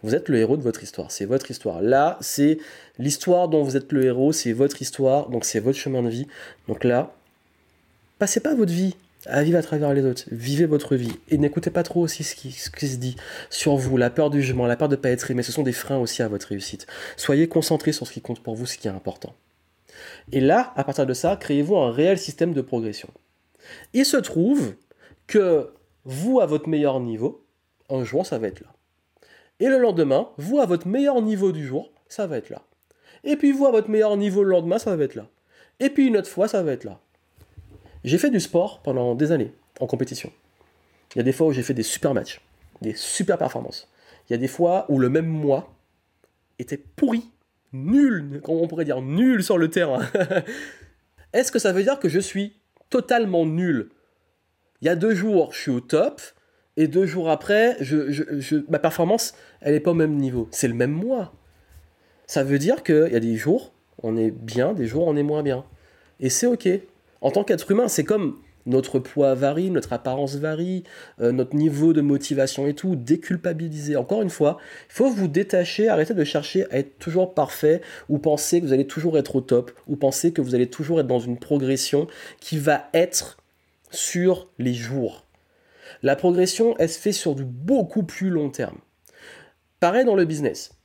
Vous 0.04 0.16
êtes 0.16 0.28
le 0.30 0.38
héros 0.38 0.58
de 0.58 0.62
votre 0.62 0.84
histoire. 0.84 1.12
C'est 1.12 1.26
votre 1.26 1.50
histoire. 1.50 1.82
Là, 1.82 2.18
c'est 2.20 2.58
l'histoire 3.00 3.48
dont 3.48 3.64
vous 3.64 3.78
êtes 3.78 3.92
le 3.92 4.04
héros. 4.04 4.34
C'est 4.34 4.52
votre 4.52 4.82
histoire. 4.82 5.30
Donc, 5.30 5.46
c'est 5.46 5.62
votre 5.62 5.78
chemin 5.78 6.04
de 6.04 6.10
vie. 6.10 6.28
Donc 6.68 6.84
là, 6.84 7.14
passez 8.20 8.42
pas 8.42 8.54
votre 8.54 8.74
vie 8.74 8.96
à 9.26 9.44
vivre 9.44 9.58
à 9.58 9.62
travers 9.62 9.94
les 9.94 10.04
autres. 10.06 10.24
Vivez 10.32 10.66
votre 10.66 10.96
vie. 10.96 11.14
Et 11.30 11.38
n'écoutez 11.38 11.70
pas 11.70 11.84
trop 11.84 12.02
aussi 12.02 12.24
ce 12.24 12.36
qui, 12.36 12.52
se 12.52 12.98
dit 12.98 13.16
sur 13.50 13.76
vous, 13.76 13.98
la 13.98 14.10
peur 14.10 14.30
du 14.30 14.42
jugement, 14.42 14.68
la 14.68 14.76
peur 14.76 14.90
de 14.90 14.96
ne 14.96 15.02
pas 15.02 15.10
être 15.10 15.30
aimé. 15.32 15.44
Ce 15.44 15.52
sont 15.52 15.64
des 15.64 15.72
freins 15.72 15.98
aussi 15.98 16.22
à 16.22 16.28
votre 16.28 16.48
réussite. 16.48 16.88
Soyez 17.18 17.48
concentrés 17.48 17.94
sur 17.94 18.08
ce 18.08 18.14
qui 18.14 18.22
compte 18.22 18.42
pour 18.42 18.56
vous, 18.56 18.66
ce 18.66 18.78
qui 18.78 18.88
est 18.88 18.92
important. 18.92 19.34
Et 20.32 20.42
là, 20.42 20.74
à 20.76 20.84
partir 20.84 21.06
de 21.06 21.14
ça, 21.14 21.36
créez-vous 21.36 21.78
un 21.78 21.92
réel 21.92 22.18
système 22.18 22.54
de 22.54 22.62
progression. 22.62 23.10
Il 23.94 24.06
se 24.06 24.18
trouve 24.18 24.76
que 25.28 25.70
vous, 26.06 26.40
à 26.40 26.46
votre 26.46 26.68
meilleur 26.68 27.00
niveau, 27.00 27.46
un 27.90 28.04
jour, 28.04 28.26
ça 28.26 28.38
va 28.38 28.48
être 28.48 28.62
là. 28.62 28.74
Et 29.60 29.68
le 29.68 29.78
lendemain, 29.78 30.30
vous, 30.38 30.60
à 30.60 30.66
votre 30.66 30.88
meilleur 30.88 31.22
niveau 31.22 31.52
du 31.52 31.66
jour, 31.66 31.92
ça 32.10 32.28
va 32.28 32.38
être 32.38 32.50
là. 32.50 32.62
Et 33.24 33.38
puis 33.38 33.52
vous, 33.52 33.66
à 33.66 33.72
votre 33.72 33.90
meilleur 33.90 34.18
niveau 34.18 34.44
le 34.44 34.50
lendemain, 34.50 34.80
ça 34.80 34.96
va 34.96 35.04
être 35.04 35.16
là. 35.16 35.28
Et 35.80 35.90
puis 35.90 36.08
une 36.08 36.18
autre 36.18 36.30
fois, 36.30 36.48
ça 36.48 36.64
va 36.64 36.74
être 36.74 36.84
là. 36.84 37.00
J'ai 38.04 38.18
fait 38.18 38.30
du 38.30 38.40
sport 38.40 38.82
pendant 38.82 39.16
des 39.16 39.32
années, 39.32 39.54
en 39.80 39.88
compétition. 39.88 40.32
Il 41.16 41.20
y 41.20 41.22
a 41.22 41.24
des 41.24 41.32
fois 41.32 41.48
où 41.48 41.52
j'ai 41.52 41.64
fait 41.64 41.74
des 41.74 41.84
super 41.84 42.14
matchs, 42.14 42.42
des 42.82 42.94
super 42.96 43.38
performances. 43.38 43.90
Il 44.28 44.34
y 44.34 44.36
a 44.36 44.38
des 44.38 44.48
fois 44.48 44.86
où 44.90 45.00
le 45.00 45.10
même 45.10 45.28
mois 45.28 45.74
était 46.60 46.78
pourri, 46.78 47.30
nul, 47.72 48.42
on 48.48 48.68
pourrait 48.68 48.86
dire 48.86 49.02
nul 49.02 49.44
sur 49.44 49.58
le 49.58 49.70
terrain. 49.70 50.02
Est-ce 51.34 51.52
que 51.52 51.60
ça 51.60 51.72
veut 51.72 51.84
dire 51.84 52.00
que 52.00 52.10
je 52.10 52.20
suis 52.20 52.58
totalement 52.90 53.46
nul? 53.46 53.90
Il 54.82 54.86
y 54.86 54.90
a 54.90 54.96
deux 54.96 55.16
jours, 55.16 55.54
je 55.54 55.60
suis 55.60 55.72
au 55.72 55.80
top, 55.80 56.22
et 56.76 56.88
deux 56.88 57.06
jours 57.06 57.30
après, 57.30 57.78
ma 58.70 58.80
performance, 58.80 59.34
elle 59.62 59.74
n'est 59.74 59.80
pas 59.80 59.92
au 59.92 59.96
même 59.96 60.16
niveau. 60.18 60.48
C'est 60.52 60.68
le 60.68 60.74
même 60.74 60.92
mois. 60.92 61.34
Ça 62.26 62.44
veut 62.44 62.60
dire 62.60 62.84
qu'il 62.84 63.10
y 63.12 63.16
a 63.16 63.20
des 63.20 63.36
jours, 63.36 63.74
on 64.02 64.18
est 64.18 64.32
bien, 64.32 64.74
des 64.74 64.88
jours, 64.88 65.08
on 65.08 65.16
est 65.16 65.24
moins 65.24 65.44
bien. 65.44 65.66
Et 66.20 66.30
c'est 66.30 66.48
ok. 66.48 66.68
En 67.24 67.32
tant 67.32 67.46
qu'être 67.46 67.72
humain, 67.72 67.88
c'est 67.88 68.04
comme 68.04 68.40
notre 68.66 69.00
poids 69.00 69.34
varie, 69.34 69.72
notre 69.72 69.94
apparence 69.94 70.36
varie, 70.36 70.84
euh, 71.22 71.32
notre 71.32 71.56
niveau 71.56 71.94
de 71.94 72.02
motivation 72.02 72.68
et 72.68 72.74
tout, 72.74 72.98
déculpabiliser. 72.98 73.96
Encore 73.96 74.22
une 74.22 74.30
fois, 74.30 74.58
il 74.90 74.94
faut 74.94 75.10
vous 75.10 75.30
détacher, 75.30 75.88
arrêter 75.88 76.14
de 76.14 76.24
chercher 76.26 76.70
à 76.70 76.80
être 76.80 77.00
toujours 77.00 77.34
parfait 77.34 77.80
ou 78.10 78.20
penser 78.20 78.60
que 78.60 78.66
vous 78.66 78.74
allez 78.74 78.88
toujours 78.88 79.18
être 79.18 79.38
au 79.38 79.42
top 79.42 79.72
ou 79.88 79.96
penser 79.96 80.34
que 80.34 80.42
vous 80.42 80.54
allez 80.54 80.70
toujours 80.70 81.00
être 81.00 81.08
dans 81.08 81.20
une 81.20 81.40
progression 81.40 82.08
qui 82.42 82.58
va 82.58 82.90
être 82.94 83.38
sur 83.90 84.50
les 84.60 84.74
jours. 84.74 85.26
La 86.02 86.18
progression, 86.18 86.76
elle 86.78 86.90
se 86.90 87.00
fait 87.00 87.14
sur 87.14 87.36
du 87.36 87.46
beaucoup 87.46 88.04
plus 88.04 88.30
long 88.30 88.50
terme. 88.50 88.80
Pareil 89.80 90.04
dans 90.04 90.16
le 90.18 90.26
business. 90.26 90.76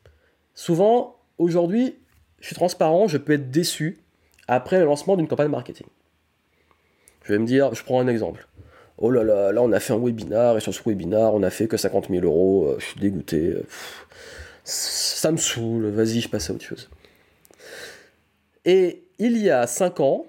Souvent, 0.54 1.16
aujourd'hui, 1.38 1.96
je 2.38 2.46
suis 2.46 2.54
transparent, 2.54 3.08
je 3.08 3.18
peux 3.18 3.32
être 3.32 3.50
déçu 3.50 4.04
après 4.46 4.78
le 4.78 4.84
lancement 4.84 5.16
d'une 5.16 5.26
campagne 5.26 5.50
marketing. 5.50 5.88
Je 7.28 7.34
vais 7.34 7.38
me 7.40 7.44
dire, 7.44 7.74
je 7.74 7.84
prends 7.84 8.00
un 8.00 8.06
exemple. 8.06 8.48
Oh 8.96 9.10
là 9.10 9.22
là, 9.22 9.52
là 9.52 9.60
on 9.62 9.70
a 9.72 9.80
fait 9.80 9.92
un 9.92 9.98
webinar 9.98 10.56
et 10.56 10.60
sur 10.60 10.72
ce 10.72 10.80
webinar 10.82 11.34
on 11.34 11.42
a 11.42 11.50
fait 11.50 11.68
que 11.68 11.76
50 11.76 12.08
000 12.08 12.24
euros, 12.24 12.68
euh, 12.68 12.76
je 12.78 12.86
suis 12.86 13.00
dégoûté, 13.00 13.50
euh, 13.50 13.66
ça 14.64 15.30
me 15.30 15.36
saoule, 15.36 15.88
vas-y, 15.90 16.22
je 16.22 16.28
passe 16.30 16.48
à 16.48 16.54
autre 16.54 16.64
chose. 16.64 16.88
Et 18.64 19.04
il 19.18 19.36
y 19.36 19.50
a 19.50 19.66
5 19.66 20.00
ans, 20.00 20.26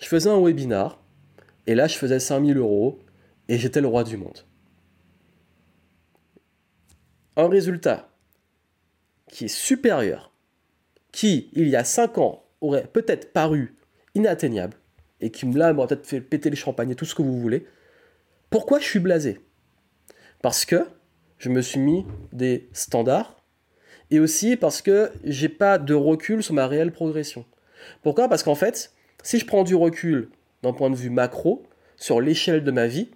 je 0.00 0.06
faisais 0.06 0.30
un 0.30 0.40
webinar 0.40 1.02
et 1.66 1.74
là 1.74 1.88
je 1.88 1.98
faisais 1.98 2.20
5 2.20 2.46
000 2.46 2.56
euros 2.60 3.00
et 3.48 3.58
j'étais 3.58 3.80
le 3.80 3.88
roi 3.88 4.04
du 4.04 4.16
monde. 4.16 4.38
Un 7.36 7.48
résultat 7.48 8.08
qui 9.26 9.46
est 9.46 9.48
supérieur, 9.48 10.32
qui, 11.10 11.50
il 11.52 11.68
y 11.68 11.74
a 11.74 11.82
5 11.82 12.18
ans, 12.18 12.44
aurait 12.60 12.86
peut-être 12.86 13.32
paru 13.32 13.74
inatteignable, 14.14 14.76
et 15.20 15.30
qui 15.30 15.46
là 15.46 15.72
m'aurait 15.72 15.88
peut-être 15.88 16.06
fait 16.06 16.20
péter 16.20 16.50
les 16.50 16.56
champagnes 16.56 16.90
et 16.90 16.94
tout 16.94 17.04
ce 17.04 17.14
que 17.14 17.22
vous 17.22 17.40
voulez, 17.40 17.66
pourquoi 18.50 18.78
je 18.78 18.84
suis 18.84 19.00
blasé? 19.00 19.40
Parce 20.42 20.64
que 20.64 20.86
je 21.38 21.48
me 21.48 21.62
suis 21.62 21.80
mis 21.80 22.04
des 22.32 22.68
standards, 22.72 23.36
et 24.10 24.20
aussi 24.20 24.56
parce 24.56 24.82
que 24.82 25.10
j'ai 25.24 25.48
pas 25.48 25.78
de 25.78 25.94
recul 25.94 26.42
sur 26.42 26.54
ma 26.54 26.66
réelle 26.66 26.92
progression. 26.92 27.44
Pourquoi? 28.02 28.28
Parce 28.28 28.42
qu'en 28.42 28.54
fait, 28.54 28.92
si 29.22 29.38
je 29.38 29.46
prends 29.46 29.62
du 29.62 29.74
recul 29.74 30.28
d'un 30.62 30.72
point 30.72 30.90
de 30.90 30.96
vue 30.96 31.10
macro, 31.10 31.62
sur 31.96 32.20
l'échelle 32.20 32.64
de 32.64 32.70
ma 32.70 32.86
vie, 32.86 33.08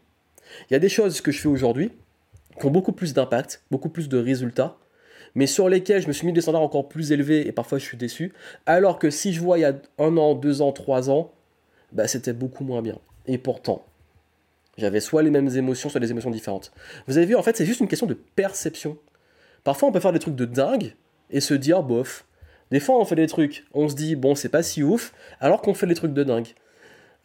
il 0.68 0.72
y 0.72 0.76
a 0.76 0.78
des 0.78 0.88
choses 0.88 1.20
que 1.20 1.32
je 1.32 1.40
fais 1.40 1.48
aujourd'hui 1.48 1.90
qui 2.60 2.66
ont 2.66 2.70
beaucoup 2.70 2.92
plus 2.92 3.14
d'impact, 3.14 3.64
beaucoup 3.70 3.88
plus 3.88 4.08
de 4.08 4.18
résultats, 4.18 4.76
mais 5.34 5.46
sur 5.46 5.68
lesquels 5.68 6.02
je 6.02 6.06
me 6.06 6.12
suis 6.12 6.26
mis 6.26 6.32
des 6.32 6.42
standards 6.42 6.62
encore 6.62 6.88
plus 6.88 7.10
élevés 7.10 7.48
et 7.48 7.52
parfois 7.52 7.78
je 7.78 7.84
suis 7.84 7.96
déçu. 7.96 8.32
Alors 8.66 8.98
que 8.98 9.10
si 9.10 9.32
je 9.32 9.40
vois 9.40 9.58
il 9.58 9.62
y 9.62 9.64
a 9.64 9.74
un 9.98 10.16
an, 10.16 10.34
deux 10.34 10.62
ans, 10.62 10.70
trois 10.70 11.10
ans, 11.10 11.32
bah, 11.92 12.08
c'était 12.08 12.32
beaucoup 12.32 12.64
moins 12.64 12.82
bien. 12.82 12.98
Et 13.26 13.38
pourtant, 13.38 13.84
j'avais 14.76 15.00
soit 15.00 15.22
les 15.22 15.30
mêmes 15.30 15.48
émotions, 15.48 15.88
soit 15.88 16.00
des 16.00 16.10
émotions 16.10 16.30
différentes. 16.30 16.72
Vous 17.06 17.16
avez 17.16 17.26
vu, 17.26 17.36
en 17.36 17.42
fait, 17.42 17.56
c'est 17.56 17.66
juste 17.66 17.80
une 17.80 17.88
question 17.88 18.06
de 18.06 18.14
perception. 18.14 18.98
Parfois, 19.62 19.88
on 19.88 19.92
peut 19.92 20.00
faire 20.00 20.12
des 20.12 20.18
trucs 20.18 20.36
de 20.36 20.44
dingue 20.44 20.94
et 21.30 21.40
se 21.40 21.54
dire, 21.54 21.82
bof. 21.82 22.26
Des 22.70 22.80
fois, 22.80 22.98
on 22.98 23.04
fait 23.04 23.14
des 23.14 23.26
trucs, 23.26 23.64
on 23.72 23.88
se 23.88 23.94
dit, 23.94 24.16
bon, 24.16 24.34
c'est 24.34 24.48
pas 24.48 24.62
si 24.62 24.82
ouf, 24.82 25.12
alors 25.38 25.62
qu'on 25.62 25.74
fait 25.74 25.86
des 25.86 25.94
trucs 25.94 26.14
de 26.14 26.24
dingue. 26.24 26.48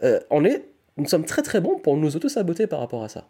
Euh, 0.03 0.19
on 0.29 0.45
est 0.45 0.65
nous 0.99 1.07
sommes 1.07 1.25
très 1.25 1.41
très 1.41 1.61
bons 1.61 1.79
pour 1.79 1.95
nous 1.97 2.15
auto-saboter 2.15 2.67
par 2.67 2.79
rapport 2.79 3.03
à 3.03 3.09
ça. 3.09 3.27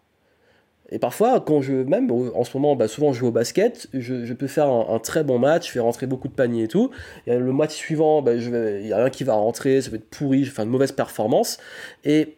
Et 0.91 1.00
parfois, 1.00 1.39
quand 1.39 1.62
je, 1.62 1.74
même 1.74 2.10
en 2.12 2.43
ce 2.43 2.58
moment, 2.58 2.75
bah, 2.75 2.88
souvent 2.88 3.13
je 3.13 3.19
joue 3.19 3.27
au 3.27 3.31
basket, 3.31 3.88
je, 3.93 4.34
peux 4.34 4.48
faire 4.48 4.67
un, 4.67 5.00
très 5.00 5.24
bon 5.24 5.38
match, 5.38 5.72
faire 5.72 5.84
rentrer 5.84 6.08
beaucoup 6.08 6.27
de 6.27 6.34
paniers 6.34 6.63
et 6.63 6.67
tout. 6.67 6.89
Et 7.27 7.36
le 7.36 7.53
match 7.53 7.75
suivant, 7.75 8.22
bah, 8.22 8.34
il 8.34 8.50
n'y 8.50 8.91
a 8.91 8.98
rien 8.98 9.10
qui 9.10 9.24
va 9.24 9.34
rentrer, 9.34 9.81
ça 9.81 9.91
va 9.91 9.98
être 9.98 10.10
pourri, 10.10 10.43
je 10.43 10.50
vais 10.50 10.55
faire 10.55 10.65
une 10.65 10.72
mauvaise 10.72 10.91
performance. 10.91 11.60
Et 12.03 12.38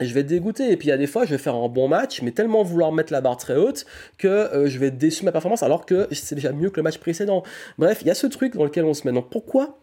je 0.00 0.12
vais 0.12 0.20
être 0.20 0.26
dégoûté. 0.26 0.70
Et 0.70 0.76
puis 0.76 0.88
il 0.88 0.90
y 0.90 0.94
a 0.94 0.98
des 0.98 1.06
fois, 1.06 1.24
je 1.24 1.30
vais 1.30 1.38
faire 1.38 1.54
un 1.54 1.68
bon 1.68 1.88
match, 1.88 2.22
mais 2.22 2.32
tellement 2.32 2.62
vouloir 2.62 2.92
mettre 2.92 3.12
la 3.12 3.20
barre 3.20 3.36
très 3.36 3.56
haute 3.56 3.86
que 4.18 4.28
euh, 4.28 4.68
je 4.68 4.78
vais 4.78 4.90
déçu 4.90 5.24
ma 5.24 5.32
performance 5.32 5.62
alors 5.62 5.86
que 5.86 6.08
c'est 6.12 6.34
déjà 6.34 6.52
mieux 6.52 6.70
que 6.70 6.76
le 6.76 6.82
match 6.82 6.98
précédent. 6.98 7.42
Bref, 7.78 7.98
il 8.02 8.08
y 8.08 8.10
a 8.10 8.14
ce 8.14 8.26
truc 8.26 8.54
dans 8.54 8.64
lequel 8.64 8.84
on 8.84 8.94
se 8.94 9.06
met. 9.06 9.12
Donc 9.12 9.30
pourquoi, 9.30 9.78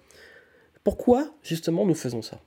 pourquoi 0.84 1.34
justement 1.42 1.86
nous 1.86 1.96
faisons 1.96 2.22
ça? 2.22 2.40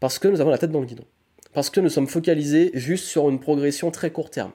Parce 0.00 0.18
que 0.18 0.28
nous 0.28 0.40
avons 0.40 0.50
la 0.50 0.58
tête 0.58 0.70
dans 0.70 0.80
le 0.80 0.86
guidon 0.86 1.04
parce 1.52 1.70
que 1.70 1.80
nous 1.80 1.88
sommes 1.88 2.06
focalisés 2.06 2.70
juste 2.74 3.06
sur 3.06 3.28
une 3.28 3.40
progression 3.40 3.90
très 3.90 4.10
court 4.10 4.30
terme. 4.30 4.52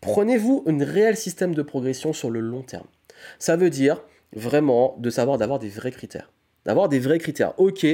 Prenez-vous 0.00 0.64
un 0.66 0.84
réel 0.84 1.16
système 1.16 1.54
de 1.54 1.62
progression 1.62 2.12
sur 2.12 2.30
le 2.30 2.40
long 2.40 2.62
terme. 2.62 2.86
Ça 3.38 3.56
veut 3.56 3.70
dire 3.70 4.02
vraiment 4.34 4.96
de 4.98 5.10
savoir 5.10 5.38
d'avoir 5.38 5.58
des 5.58 5.68
vrais 5.68 5.92
critères. 5.92 6.32
D'avoir 6.66 6.88
des 6.88 6.98
vrais 6.98 7.18
critères. 7.18 7.54
Ok, 7.58 7.86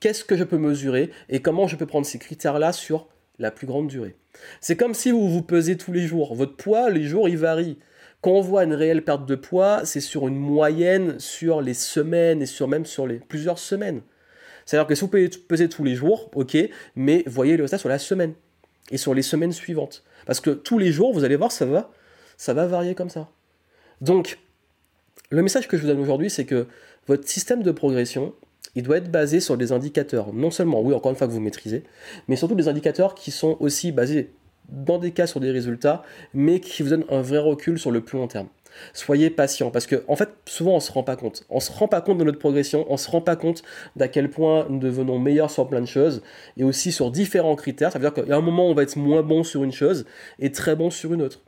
qu'est-ce 0.00 0.24
que 0.24 0.36
je 0.36 0.44
peux 0.44 0.58
mesurer 0.58 1.10
et 1.28 1.40
comment 1.40 1.66
je 1.66 1.76
peux 1.76 1.86
prendre 1.86 2.06
ces 2.06 2.18
critères-là 2.18 2.72
sur 2.72 3.08
la 3.38 3.50
plus 3.50 3.66
grande 3.66 3.88
durée? 3.88 4.16
C'est 4.60 4.76
comme 4.76 4.94
si 4.94 5.10
vous 5.10 5.28
vous 5.28 5.42
pesez 5.42 5.76
tous 5.76 5.92
les 5.92 6.06
jours. 6.06 6.34
Votre 6.34 6.56
poids, 6.56 6.90
les 6.90 7.04
jours, 7.04 7.28
il 7.28 7.38
varie. 7.38 7.78
Quand 8.20 8.32
on 8.32 8.40
voit 8.40 8.64
une 8.64 8.74
réelle 8.74 9.04
perte 9.04 9.26
de 9.26 9.36
poids, 9.36 9.84
c'est 9.84 10.00
sur 10.00 10.26
une 10.26 10.38
moyenne 10.38 11.18
sur 11.18 11.60
les 11.60 11.74
semaines 11.74 12.42
et 12.42 12.46
sur 12.46 12.66
même 12.66 12.86
sur 12.86 13.06
les 13.06 13.20
plusieurs 13.20 13.58
semaines. 13.58 14.02
C'est-à-dire 14.68 14.86
que 14.86 14.94
si 14.94 15.00
vous 15.00 15.08
pouvez 15.08 15.30
peser 15.30 15.70
tous 15.70 15.82
les 15.82 15.94
jours, 15.94 16.30
ok, 16.34 16.54
mais 16.94 17.24
voyez 17.24 17.56
le 17.56 17.62
résultat 17.62 17.78
sur 17.78 17.88
la 17.88 17.98
semaine 17.98 18.34
et 18.90 18.98
sur 18.98 19.14
les 19.14 19.22
semaines 19.22 19.52
suivantes. 19.52 20.04
Parce 20.26 20.40
que 20.40 20.50
tous 20.50 20.78
les 20.78 20.92
jours, 20.92 21.14
vous 21.14 21.24
allez 21.24 21.36
voir, 21.36 21.50
ça 21.50 21.64
va, 21.64 21.90
ça 22.36 22.52
va 22.52 22.66
varier 22.66 22.94
comme 22.94 23.08
ça. 23.08 23.30
Donc, 24.02 24.38
le 25.30 25.40
message 25.40 25.68
que 25.68 25.78
je 25.78 25.82
vous 25.82 25.88
donne 25.88 26.00
aujourd'hui, 26.00 26.28
c'est 26.28 26.44
que 26.44 26.66
votre 27.06 27.26
système 27.26 27.62
de 27.62 27.70
progression, 27.70 28.34
il 28.74 28.82
doit 28.82 28.98
être 28.98 29.10
basé 29.10 29.40
sur 29.40 29.56
des 29.56 29.72
indicateurs, 29.72 30.34
non 30.34 30.50
seulement, 30.50 30.82
oui, 30.82 30.92
encore 30.92 31.12
une 31.12 31.16
fois, 31.16 31.28
que 31.28 31.32
vous 31.32 31.40
maîtrisez, 31.40 31.84
mais 32.28 32.36
surtout 32.36 32.54
des 32.54 32.68
indicateurs 32.68 33.14
qui 33.14 33.30
sont 33.30 33.56
aussi 33.60 33.90
basés, 33.90 34.34
dans 34.68 34.98
des 34.98 35.12
cas, 35.12 35.26
sur 35.26 35.40
des 35.40 35.50
résultats, 35.50 36.02
mais 36.34 36.60
qui 36.60 36.82
vous 36.82 36.90
donnent 36.90 37.06
un 37.08 37.22
vrai 37.22 37.38
recul 37.38 37.78
sur 37.78 37.90
le 37.90 38.02
plus 38.02 38.18
long 38.18 38.28
terme. 38.28 38.48
Soyez 38.92 39.30
patient 39.30 39.70
parce 39.70 39.86
que 39.86 40.04
en 40.08 40.16
fait 40.16 40.30
souvent 40.46 40.74
on 40.76 40.80
se 40.80 40.92
rend 40.92 41.02
pas 41.02 41.16
compte. 41.16 41.44
On 41.50 41.60
se 41.60 41.72
rend 41.72 41.88
pas 41.88 42.00
compte 42.00 42.18
de 42.18 42.24
notre 42.24 42.38
progression, 42.38 42.86
on 42.88 42.96
se 42.96 43.10
rend 43.10 43.20
pas 43.20 43.36
compte 43.36 43.62
d'à 43.96 44.08
quel 44.08 44.30
point 44.30 44.66
nous 44.68 44.78
devenons 44.78 45.18
meilleurs 45.18 45.50
sur 45.50 45.68
plein 45.68 45.80
de 45.80 45.86
choses 45.86 46.22
et 46.56 46.64
aussi 46.64 46.92
sur 46.92 47.10
différents 47.10 47.56
critères. 47.56 47.92
Ça 47.92 47.98
veut 47.98 48.10
dire 48.10 48.24
a 48.32 48.36
un 48.36 48.40
moment 48.40 48.68
on 48.68 48.74
va 48.74 48.82
être 48.82 48.96
moins 48.96 49.22
bon 49.22 49.44
sur 49.44 49.64
une 49.64 49.72
chose 49.72 50.04
et 50.38 50.52
très 50.52 50.76
bon 50.76 50.90
sur 50.90 51.12
une 51.14 51.22
autre. 51.22 51.40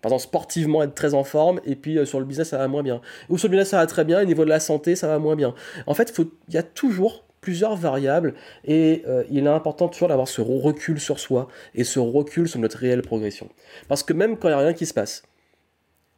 Par 0.00 0.12
exemple, 0.12 0.28
sportivement, 0.28 0.82
être 0.82 0.94
très 0.94 1.14
en 1.14 1.24
forme, 1.24 1.60
et 1.64 1.74
puis 1.74 1.98
euh, 1.98 2.04
sur 2.04 2.20
le 2.20 2.24
business, 2.24 2.50
ça 2.50 2.58
va 2.58 2.68
moins 2.68 2.82
bien. 2.82 3.00
Ou 3.28 3.38
sur 3.38 3.48
le 3.48 3.52
business, 3.52 3.70
ça 3.70 3.78
va 3.78 3.86
très 3.86 4.04
bien, 4.04 4.22
au 4.22 4.24
niveau 4.24 4.44
de 4.44 4.48
la 4.48 4.60
santé, 4.60 4.94
ça 4.94 5.08
va 5.08 5.18
moins 5.18 5.34
bien. 5.34 5.54
En 5.86 5.94
fait, 5.94 6.16
il 6.48 6.54
y 6.54 6.56
a 6.56 6.62
toujours 6.62 7.24
plusieurs 7.40 7.76
variables, 7.76 8.34
et 8.64 9.02
euh, 9.08 9.24
il 9.30 9.44
est 9.44 9.50
important 9.50 9.88
toujours 9.88 10.08
d'avoir 10.08 10.28
ce 10.28 10.40
recul 10.40 11.00
sur 11.00 11.18
soi, 11.18 11.48
et 11.74 11.82
ce 11.82 11.98
recul 11.98 12.48
sur 12.48 12.60
notre 12.60 12.78
réelle 12.78 13.02
progression. 13.02 13.48
Parce 13.88 14.02
que 14.04 14.12
même 14.12 14.36
quand 14.36 14.48
il 14.48 14.52
n'y 14.52 14.60
a 14.60 14.60
rien 14.60 14.72
qui 14.72 14.86
se 14.86 14.94
passe, 14.94 15.24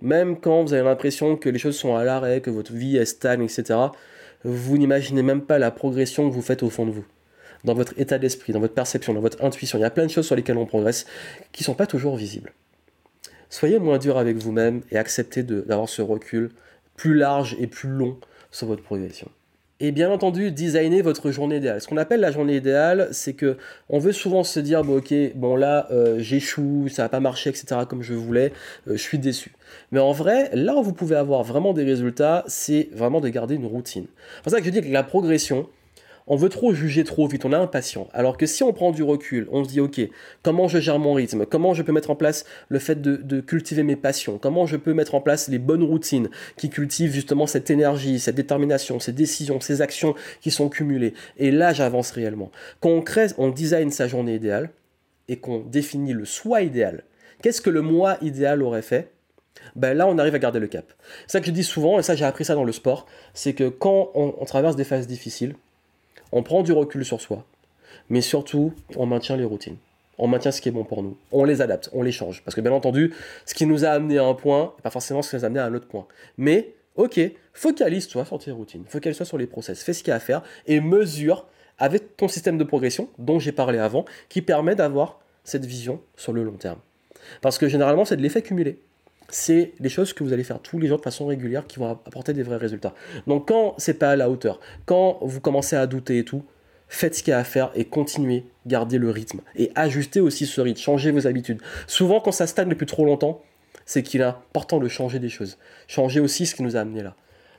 même 0.03 0.39
quand 0.41 0.63
vous 0.63 0.73
avez 0.73 0.83
l'impression 0.83 1.37
que 1.37 1.49
les 1.49 1.59
choses 1.59 1.77
sont 1.77 1.97
à 1.97 2.05
l'arrêt, 2.05 2.41
que 2.41 2.51
votre 2.51 2.73
vie 2.73 2.97
est 2.97 3.05
stagne, 3.05 3.43
etc., 3.43 3.79
vous 4.45 4.79
n'imaginez 4.79 5.23
même 5.23 5.43
pas 5.43 5.59
la 5.59 5.71
progression 5.71 6.29
que 6.29 6.35
vous 6.35 6.43
faites 6.43 6.63
au 6.63 6.71
fond 6.71 6.87
de 6.87 6.91
vous. 6.91 7.05
Dans 7.65 7.75
votre 7.75 7.93
état 7.99 8.19
d'esprit, 8.19 8.55
dans 8.55 8.61
votre 8.61 8.73
perception, 8.73 9.13
dans 9.13 9.21
votre 9.21 9.45
intuition. 9.45 9.79
Il 9.79 9.83
y 9.83 9.85
a 9.85 9.91
plein 9.91 10.07
de 10.07 10.11
choses 10.11 10.27
sur 10.27 10.37
lesquelles 10.37 10.57
on 10.57 10.65
progresse 10.65 11.07
qui 11.53 11.63
ne 11.63 11.67
sont 11.67 11.75
pas 11.75 11.87
toujours 11.87 12.17
visibles. 12.17 12.55
Soyez 13.51 13.79
moins 13.79 13.99
dur 13.99 14.17
avec 14.17 14.39
vous-même 14.39 14.81
et 14.91 14.97
acceptez 14.97 15.43
d'avoir 15.43 15.89
ce 15.89 16.01
recul 16.01 16.51
plus 16.97 17.15
large 17.15 17.57
et 17.59 17.67
plus 17.67 17.91
long 17.91 18.19
sur 18.51 18.67
votre 18.67 18.83
progression. 18.83 19.29
Et 19.81 19.93
bien 19.93 20.11
entendu 20.11 20.51
designer 20.53 21.03
votre 21.03 21.31
journée 21.31 21.57
idéale. 21.57 21.81
Ce 21.81 21.89
qu'on 21.89 21.97
appelle 21.97 22.21
la 22.21 22.31
journée 22.31 22.57
idéale, 22.57 23.09
c'est 23.13 23.33
que 23.33 23.57
on 23.89 23.99
veut 23.99 24.13
souvent 24.13 24.45
se 24.45 24.61
dire 24.61 24.85
bon 24.85 24.99
ok 24.99 25.15
bon 25.35 25.57
là 25.57 25.89
euh, 25.91 26.19
j'échoue, 26.19 26.89
ça 26.89 27.03
va 27.03 27.09
pas 27.09 27.21
marcher 27.21 27.51
etc 27.51 27.83
comme 27.89 28.03
je 28.03 28.15
voulais, 28.15 28.53
euh, 28.89 28.93
je 28.93 29.03
suis 29.03 29.19
déçu. 29.19 29.53
Mais 29.93 30.01
en 30.01 30.13
vrai, 30.13 30.51
là 30.53 30.77
où 30.77 30.83
vous 30.83 30.93
pouvez 30.93 31.17
avoir 31.17 31.43
vraiment 31.43 31.73
des 31.73 31.85
résultats, 31.85 32.45
c'est 32.47 32.89
vraiment 32.93 33.21
de 33.21 33.29
garder 33.29 33.55
une 33.55 33.67
routine. 33.67 34.07
C'est 34.37 34.43
pour 34.43 34.53
ça 34.53 34.61
que 34.61 34.67
je 34.67 34.71
dis 34.71 34.83
que 34.83 34.89
la 34.89 35.03
progression, 35.03 35.69
on 36.31 36.37
veut 36.37 36.49
trop 36.49 36.73
juger 36.73 37.03
trop 37.03 37.27
vite, 37.27 37.45
on 37.45 37.53
est 37.53 37.57
impatient. 37.57 38.09
Alors 38.13 38.37
que 38.37 38.47
si 38.47 38.63
on 38.63 38.73
prend 38.73 38.93
du 38.93 39.03
recul, 39.03 39.49
on 39.51 39.65
se 39.65 39.69
dit, 39.69 39.81
ok, 39.81 40.01
comment 40.45 40.69
je 40.69 40.79
gère 40.79 41.01
mon 41.01 41.13
rythme? 41.13 41.45
Comment 41.45 41.75
je 41.75 41.83
peux 41.83 41.91
mettre 41.91 42.11
en 42.11 42.15
place 42.15 42.45
le 42.69 42.79
fait 42.79 43.03
de, 43.03 43.41
cultiver 43.41 43.83
mes 43.83 43.97
passions? 43.97 44.39
Comment 44.39 44.65
je 44.65 44.77
peux 44.77 44.95
mettre 44.95 45.17
en 45.17 45.21
place 45.21 45.49
les 45.49 45.59
bonnes 45.59 45.83
routines 45.83 46.31
qui 46.57 46.71
cultivent 46.71 47.13
justement 47.13 47.49
cette 47.49 47.69
énergie, 47.69 48.21
cette 48.21 48.37
détermination, 48.37 49.01
ces 49.01 49.11
décisions, 49.11 49.61
ces 49.61 49.83
actions 49.83 50.15
qui 50.41 50.53
sont 50.53 50.69
cumulées? 50.69 51.15
Et 51.37 51.51
là, 51.51 51.73
j'avance 51.73 52.13
réellement. 52.13 52.53
Quand 52.79 52.91
on 52.91 53.03
crée, 53.03 53.27
on 53.37 53.49
design 53.49 53.91
sa 53.91 54.07
journée 54.07 54.37
idéale 54.37 54.71
et 55.27 55.41
qu'on 55.41 55.59
définit 55.59 56.13
le 56.13 56.27
soi 56.27 56.63
idéal, 56.63 57.03
qu'est-ce 57.43 57.61
que 57.61 57.71
le 57.71 57.83
moi 57.83 58.19
idéal 58.23 58.63
aurait 58.63 58.83
fait? 58.83 59.11
Ben 59.75 59.97
là 59.97 60.07
on 60.07 60.17
arrive 60.17 60.37
à 60.37 60.39
garder 60.39 60.61
le 60.61 60.69
cap. 60.69 60.93
C'est 61.27 61.33
ça 61.33 61.41
que 61.41 61.47
je 61.47 61.51
dis 61.51 61.65
souvent, 61.65 61.99
et 61.99 62.03
ça 62.05 62.15
j'ai 62.15 62.25
appris 62.25 62.45
ça 62.45 62.55
dans 62.55 62.65
le 62.65 62.73
sport, 62.73 63.07
c'est 63.35 63.53
que 63.53 63.69
quand 63.69 64.11
on 64.15 64.45
traverse 64.45 64.77
des 64.77 64.85
phases 64.85 65.09
difficiles, 65.09 65.55
on 66.33 66.43
prend 66.43 66.63
du 66.63 66.73
recul 66.73 67.05
sur 67.05 67.21
soi, 67.21 67.45
mais 68.09 68.21
surtout, 68.21 68.73
on 68.97 69.07
maintient 69.07 69.37
les 69.37 69.45
routines. 69.45 69.77
On 70.19 70.29
maintient 70.29 70.51
ce 70.51 70.61
qui 70.61 70.69
est 70.69 70.73
bon 70.73 70.85
pour 70.85 71.03
nous. 71.03 71.17
On 71.33 71.45
les 71.45 71.63
adapte, 71.63 71.89
on 71.95 72.03
les 72.03 72.13
change. 72.13 72.43
Parce 72.45 72.55
que 72.55 72.61
bien 72.61 72.73
entendu, 72.73 73.15
ce 73.47 73.55
qui 73.55 73.65
nous 73.65 73.87
a 73.87 73.89
amené 73.89 74.19
à 74.19 74.25
un 74.25 74.35
point, 74.35 74.75
pas 74.83 74.91
forcément 74.91 75.23
ce 75.23 75.31
qui 75.31 75.37
nous 75.37 75.45
a 75.45 75.47
amené 75.47 75.61
à 75.61 75.65
un 75.65 75.75
autre 75.75 75.89
point. 75.89 76.07
Mais, 76.37 76.75
ok, 76.97 77.19
focalise-toi 77.55 78.27
sur 78.27 78.39
tes 78.39 78.51
routines, 78.51 78.85
focalise-toi 78.87 79.25
sur 79.25 79.39
les 79.39 79.47
process, 79.47 79.83
fais 79.83 79.95
ce 79.95 80.03
qu'il 80.03 80.11
y 80.11 80.13
a 80.13 80.17
à 80.17 80.21
faire 80.21 80.43
et 80.67 80.81
mesure 80.81 81.47
avec 81.79 82.19
ton 82.19 82.29
système 82.29 82.59
de 82.59 82.65
progression 82.65 83.09
dont 83.19 83.39
j'ai 83.39 83.53
parlé 83.53 83.79
avant, 83.79 84.05
qui 84.29 84.43
permet 84.43 84.75
d'avoir 84.75 85.21
cette 85.45 85.65
vision 85.65 86.03
sur 86.17 86.35
le 86.35 86.45
long 86.45 86.53
terme. 86.53 86.79
Parce 87.41 87.57
que 87.57 87.69
généralement, 87.69 88.05
c'est 88.05 88.17
de 88.17 88.23
l'effet 88.23 88.43
cumulé 88.43 88.79
c'est 89.31 89.73
des 89.81 89.89
choses 89.89 90.13
que 90.13 90.25
vous 90.25 90.33
allez 90.33 90.45
faire 90.45 90.61
tous 90.61 90.79
les 90.79 90.89
jours 90.89 90.99
de 90.99 91.03
façon 91.03 91.27
régulière 91.27 91.67
qui 91.67 91.79
vont 91.79 91.91
apporter 91.91 92.33
des 92.33 92.43
vrais 92.43 92.57
résultats. 92.57 92.95
Donc 93.27 93.49
quand 93.49 93.75
c'est 93.79 93.95
pas 93.95 94.11
à 94.11 94.17
la 94.17 94.31
hauteur, 94.31 94.61
quand 94.87 95.19
vous 95.23 95.41
commencez 95.41 95.77
à 95.77 95.87
douter 95.87 96.19
et 96.19 96.25
tout, 96.25 96.45
faites 96.89 97.15
ce 97.15 97.23
qu'il 97.23 97.31
y 97.31 97.35
a 97.35 97.39
à 97.39 97.45
faire 97.45 97.71
et 97.75 97.85
continuez, 97.85 98.45
gardez 98.67 98.99
le 98.99 99.11
rythme 99.11 99.41
et 99.57 99.71
ajustez 99.75 100.21
aussi 100.21 100.47
ce 100.47 100.61
rythme, 100.61 100.81
changez 100.81 101.11
vos 101.11 101.27
habitudes. 101.27 101.61
Souvent 101.87 102.21
quand 102.21 102.33
ça 102.33 102.47
stagne 102.47 102.69
depuis 102.69 102.87
trop 102.87 103.05
longtemps, 103.05 103.43
c'est 103.87 104.03
qu'il 104.03 104.21
est 104.21 104.25
important 104.25 104.79
de 104.79 104.89
changer 104.89 105.19
des 105.19 105.29
choses. 105.29 105.59
Changer 105.89 106.21
aussi 106.21 106.47
ce 106.47 106.55
qui 106.55 106.63
nous 106.63 106.77
a 106.77 106.81
amené 106.81 107.03
là. 107.03 107.17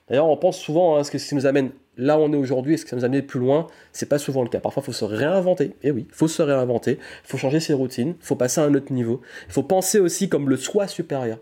D'ailleurs, 0.07 0.27
on 0.27 0.37
pense 0.37 0.57
souvent 0.57 0.95
à 0.95 0.99
hein, 0.99 1.03
ce 1.03 1.11
qui 1.11 1.35
nous 1.35 1.45
amène 1.45 1.71
là 1.97 2.17
où 2.17 2.21
on 2.21 2.33
est 2.33 2.37
aujourd'hui 2.37 2.73
et 2.73 2.77
ce 2.77 2.85
qui 2.85 2.95
nous 2.95 3.05
amène 3.05 3.21
plus 3.21 3.39
loin, 3.39 3.67
c'est 3.93 4.09
pas 4.09 4.17
souvent 4.17 4.43
le 4.43 4.49
cas. 4.49 4.59
Parfois, 4.59 4.81
il 4.83 4.85
faut 4.87 4.91
se 4.93 5.05
réinventer. 5.05 5.65
Et 5.65 5.89
eh 5.89 5.91
oui, 5.91 6.05
il 6.09 6.13
faut 6.13 6.27
se 6.27 6.41
réinventer. 6.41 6.99
Il 7.23 7.27
faut 7.27 7.37
changer 7.37 7.59
ses 7.59 7.73
routines. 7.73 8.15
Il 8.19 8.25
faut 8.25 8.35
passer 8.35 8.59
à 8.59 8.65
un 8.65 8.73
autre 8.73 8.91
niveau. 8.91 9.21
Il 9.47 9.53
faut 9.53 9.63
penser 9.63 9.99
aussi 9.99 10.27
comme 10.27 10.49
le 10.49 10.57
soi 10.57 10.87
supérieur 10.87 11.37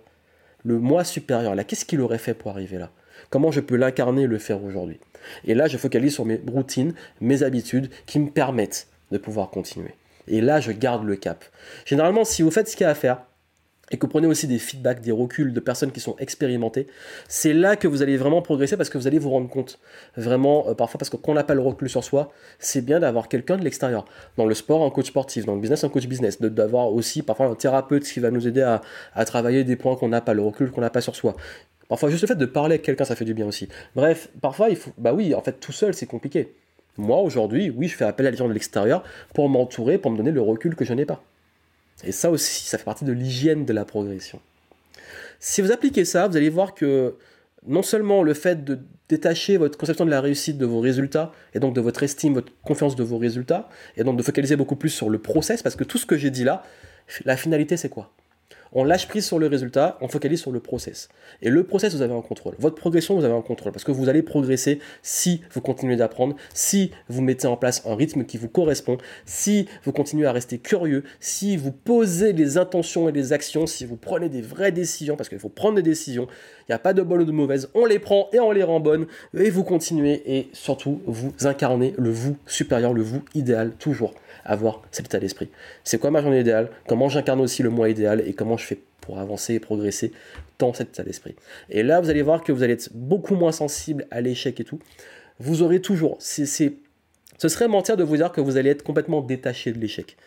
le 0.63 0.79
moi 0.79 1.03
supérieur 1.03 1.55
là, 1.55 1.63
qu'est-ce 1.63 1.85
qu'il 1.85 2.01
aurait 2.01 2.17
fait 2.17 2.33
pour 2.33 2.51
arriver 2.51 2.77
là? 2.77 2.91
Comment 3.29 3.51
je 3.51 3.59
peux 3.59 3.75
l'incarner 3.75 4.23
et 4.23 4.27
le 4.27 4.39
faire 4.39 4.63
aujourd'hui? 4.63 4.99
Et 5.45 5.53
là, 5.53 5.67
je 5.67 5.77
focalise 5.77 6.13
sur 6.13 6.25
mes 6.25 6.41
routines, 6.47 6.93
mes 7.21 7.43
habitudes 7.43 7.89
qui 8.05 8.19
me 8.19 8.29
permettent 8.29 8.87
de 9.11 9.17
pouvoir 9.17 9.49
continuer. 9.49 9.93
Et 10.27 10.41
là, 10.41 10.59
je 10.59 10.71
garde 10.71 11.05
le 11.05 11.15
cap. 11.15 11.43
Généralement, 11.85 12.23
si 12.23 12.41
vous 12.41 12.51
faites 12.51 12.67
ce 12.67 12.75
qu'il 12.75 12.85
y 12.85 12.87
a 12.87 12.91
à 12.91 12.95
faire, 12.95 13.23
et 13.91 13.97
que 13.97 14.05
vous 14.05 14.09
prenez 14.09 14.27
aussi 14.27 14.47
des 14.47 14.59
feedbacks, 14.59 15.01
des 15.01 15.11
reculs 15.11 15.53
de 15.53 15.59
personnes 15.59 15.91
qui 15.91 15.99
sont 15.99 16.15
expérimentées, 16.17 16.87
c'est 17.27 17.53
là 17.53 17.75
que 17.75 17.87
vous 17.87 18.01
allez 18.01 18.17
vraiment 18.17 18.41
progresser 18.41 18.77
parce 18.77 18.89
que 18.89 18.97
vous 18.97 19.07
allez 19.07 19.19
vous 19.19 19.29
rendre 19.29 19.49
compte. 19.49 19.79
Vraiment, 20.15 20.67
euh, 20.67 20.73
parfois, 20.73 20.99
parce 20.99 21.09
que 21.09 21.17
n'a 21.31 21.43
pas 21.43 21.53
le 21.53 21.61
recul 21.61 21.89
sur 21.89 22.03
soi, 22.03 22.31
c'est 22.57 22.83
bien 22.83 22.99
d'avoir 22.99 23.27
quelqu'un 23.27 23.57
de 23.57 23.63
l'extérieur. 23.63 24.05
Dans 24.37 24.45
le 24.45 24.55
sport, 24.55 24.83
un 24.83 24.89
coach 24.89 25.07
sportif, 25.07 25.45
dans 25.45 25.55
le 25.55 25.61
business, 25.61 25.83
un 25.83 25.89
coach 25.89 26.07
business, 26.07 26.41
d'avoir 26.41 26.91
aussi 26.91 27.21
parfois 27.21 27.47
un 27.47 27.55
thérapeute 27.55 28.03
qui 28.03 28.19
va 28.19 28.31
nous 28.31 28.47
aider 28.47 28.61
à, 28.61 28.81
à 29.13 29.25
travailler 29.25 29.63
des 29.63 29.75
points 29.75 29.95
qu'on 29.95 30.09
n'a 30.09 30.21
pas, 30.21 30.33
le 30.33 30.41
recul 30.41 30.71
qu'on 30.71 30.81
n'a 30.81 30.89
pas 30.89 31.01
sur 31.01 31.15
soi. 31.15 31.35
Parfois, 31.87 32.09
juste 32.09 32.21
le 32.21 32.27
fait 32.27 32.35
de 32.35 32.45
parler 32.45 32.75
avec 32.75 32.83
quelqu'un, 32.83 33.05
ça 33.05 33.15
fait 33.15 33.25
du 33.25 33.33
bien 33.33 33.47
aussi. 33.47 33.67
Bref, 33.95 34.29
parfois, 34.41 34.69
il 34.69 34.75
faut. 34.75 34.91
Bah 34.97 35.13
oui, 35.13 35.33
en 35.33 35.41
fait, 35.41 35.59
tout 35.59 35.71
seul, 35.71 35.93
c'est 35.93 36.05
compliqué. 36.05 36.53
Moi, 36.97 37.19
aujourd'hui, 37.19 37.71
oui, 37.75 37.87
je 37.87 37.95
fais 37.95 38.05
appel 38.05 38.27
à 38.27 38.31
des 38.31 38.37
gens 38.37 38.47
de 38.47 38.53
l'extérieur 38.53 39.03
pour 39.33 39.49
m'entourer, 39.49 39.97
pour 39.97 40.11
me 40.11 40.17
donner 40.17 40.31
le 40.31 40.41
recul 40.41 40.75
que 40.75 40.85
je 40.85 40.93
n'ai 40.93 41.05
pas. 41.05 41.23
Et 42.03 42.11
ça 42.11 42.29
aussi, 42.29 42.65
ça 42.65 42.77
fait 42.77 42.83
partie 42.83 43.05
de 43.05 43.11
l'hygiène 43.11 43.65
de 43.65 43.73
la 43.73 43.85
progression. 43.85 44.39
Si 45.39 45.61
vous 45.61 45.71
appliquez 45.71 46.05
ça, 46.05 46.27
vous 46.27 46.37
allez 46.37 46.49
voir 46.49 46.73
que 46.73 47.15
non 47.67 47.83
seulement 47.83 48.23
le 48.23 48.33
fait 48.33 48.63
de 48.63 48.79
détacher 49.09 49.57
votre 49.57 49.77
conception 49.77 50.05
de 50.05 50.11
la 50.11 50.21
réussite 50.21 50.57
de 50.57 50.65
vos 50.65 50.79
résultats, 50.79 51.31
et 51.53 51.59
donc 51.59 51.73
de 51.73 51.81
votre 51.81 52.03
estime, 52.03 52.33
votre 52.33 52.53
confiance 52.63 52.95
de 52.95 53.03
vos 53.03 53.17
résultats, 53.17 53.69
et 53.97 54.03
donc 54.03 54.17
de 54.17 54.23
focaliser 54.23 54.55
beaucoup 54.55 54.75
plus 54.75 54.89
sur 54.89 55.09
le 55.09 55.19
process, 55.19 55.61
parce 55.61 55.75
que 55.75 55.83
tout 55.83 55.97
ce 55.97 56.05
que 56.05 56.17
j'ai 56.17 56.29
dit 56.29 56.43
là, 56.43 56.63
la 57.25 57.35
finalité 57.35 57.75
c'est 57.75 57.89
quoi? 57.89 58.11
On 58.71 58.83
lâche 58.83 59.07
prise 59.07 59.25
sur 59.25 59.39
le 59.39 59.47
résultat, 59.47 59.97
on 60.01 60.07
focalise 60.07 60.41
sur 60.41 60.51
le 60.51 60.59
process. 60.59 61.09
Et 61.41 61.49
le 61.49 61.63
process, 61.63 61.95
vous 61.95 62.01
avez 62.01 62.13
un 62.13 62.21
contrôle. 62.21 62.55
Votre 62.59 62.75
progression, 62.75 63.15
vous 63.15 63.25
avez 63.25 63.33
un 63.33 63.41
contrôle. 63.41 63.71
Parce 63.71 63.83
que 63.83 63.91
vous 63.91 64.09
allez 64.09 64.21
progresser 64.21 64.79
si 65.01 65.41
vous 65.51 65.61
continuez 65.61 65.95
d'apprendre, 65.95 66.35
si 66.53 66.91
vous 67.07 67.21
mettez 67.21 67.47
en 67.47 67.57
place 67.57 67.83
un 67.85 67.95
rythme 67.95 68.25
qui 68.25 68.37
vous 68.37 68.49
correspond, 68.49 68.97
si 69.25 69.67
vous 69.83 69.91
continuez 69.91 70.25
à 70.25 70.31
rester 70.31 70.57
curieux, 70.59 71.03
si 71.19 71.57
vous 71.57 71.71
posez 71.71 72.33
les 72.33 72.57
intentions 72.57 73.09
et 73.09 73.11
les 73.11 73.33
actions, 73.33 73.65
si 73.65 73.85
vous 73.85 73.97
prenez 73.97 74.29
des 74.29 74.41
vraies 74.41 74.71
décisions, 74.71 75.15
parce 75.15 75.29
qu'il 75.29 75.39
faut 75.39 75.49
prendre 75.49 75.75
des 75.75 75.83
décisions. 75.83 76.27
Il 76.67 76.71
n'y 76.71 76.75
a 76.75 76.79
pas 76.79 76.93
de 76.93 77.01
bonnes 77.01 77.21
ou 77.21 77.25
de 77.25 77.31
mauvaises. 77.31 77.69
On 77.73 77.85
les 77.85 77.99
prend 77.99 78.29
et 78.33 78.39
on 78.39 78.51
les 78.51 78.63
rend 78.63 78.79
bonnes. 78.79 79.07
Et 79.35 79.49
vous 79.49 79.63
continuez 79.63 80.21
et 80.25 80.49
surtout, 80.53 81.01
vous 81.05 81.33
incarnez 81.41 81.93
le 81.97 82.11
vous 82.11 82.37
supérieur, 82.45 82.93
le 82.93 83.01
vous 83.01 83.23
idéal, 83.33 83.71
toujours 83.79 84.13
avoir 84.49 84.81
cet 84.91 85.05
état 85.05 85.19
d'esprit. 85.19 85.49
C'est 85.83 85.99
quoi 85.99 86.11
ma 86.11 86.21
journée 86.21 86.39
idéale? 86.39 86.69
Comment 86.87 87.07
j'incarne 87.07 87.39
aussi 87.39 87.63
le 87.63 87.69
moi 87.69 87.89
idéal? 87.89 88.23
Et 88.25 88.33
comment 88.33 88.57
je 88.57 88.65
fais 88.65 88.79
pour 89.01 89.19
avancer 89.19 89.53
et 89.53 89.59
progresser 89.59 90.11
dans 90.57 90.73
cet 90.73 90.89
état 90.89 91.03
d'esprit? 91.03 91.35
Et 91.69 91.83
là, 91.83 92.01
vous 92.01 92.09
allez 92.09 92.23
voir 92.23 92.43
que 92.43 92.51
vous 92.51 92.63
allez 92.63 92.73
être 92.73 92.89
beaucoup 92.93 93.35
moins 93.35 93.51
sensible 93.51 94.07
à 94.11 94.21
l'échec 94.21 94.59
et 94.59 94.63
tout. 94.63 94.79
Vous 95.39 95.61
aurez 95.61 95.81
toujours, 95.81 96.17
c'est, 96.19 96.45
ce 96.45 97.47
serait 97.47 97.67
mentir 97.67 97.95
de 97.95 98.03
vous 98.03 98.17
dire 98.17 98.31
que 98.31 98.41
vous 98.41 98.57
allez 98.57 98.71
être 98.71 98.83
complètement 98.83 99.21
détaché 99.21 99.71
de 99.71 99.79
l'échec. 99.79 100.17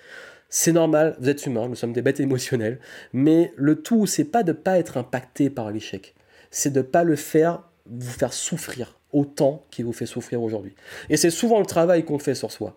C'est 0.48 0.72
normal, 0.72 1.16
vous 1.18 1.28
êtes 1.28 1.44
humain, 1.44 1.68
nous 1.68 1.74
sommes 1.74 1.92
des 1.92 2.02
bêtes 2.02 2.20
émotionnelles, 2.20 2.78
mais 3.12 3.52
le 3.56 3.82
tout, 3.82 4.06
c'est 4.06 4.24
pas 4.24 4.42
de 4.42 4.52
pas 4.52 4.78
être 4.78 4.96
impacté 4.98 5.50
par 5.50 5.70
l'échec, 5.70 6.14
c'est 6.50 6.72
de 6.72 6.82
pas 6.82 7.04
le 7.04 7.16
faire 7.16 7.62
vous 7.87 8.11
faire 8.11 8.32
souffrir 8.32 8.98
autant 9.12 9.64
qu'il 9.70 9.85
vous 9.85 9.92
fait 9.92 10.06
souffrir 10.06 10.42
aujourd'hui. 10.42 10.74
Et 11.08 11.16
c'est 11.16 11.30
souvent 11.30 11.58
le 11.58 11.66
travail 11.66 12.04
qu'on 12.04 12.18
fait 12.18 12.35
sur 12.35 12.52
soi 12.52 12.74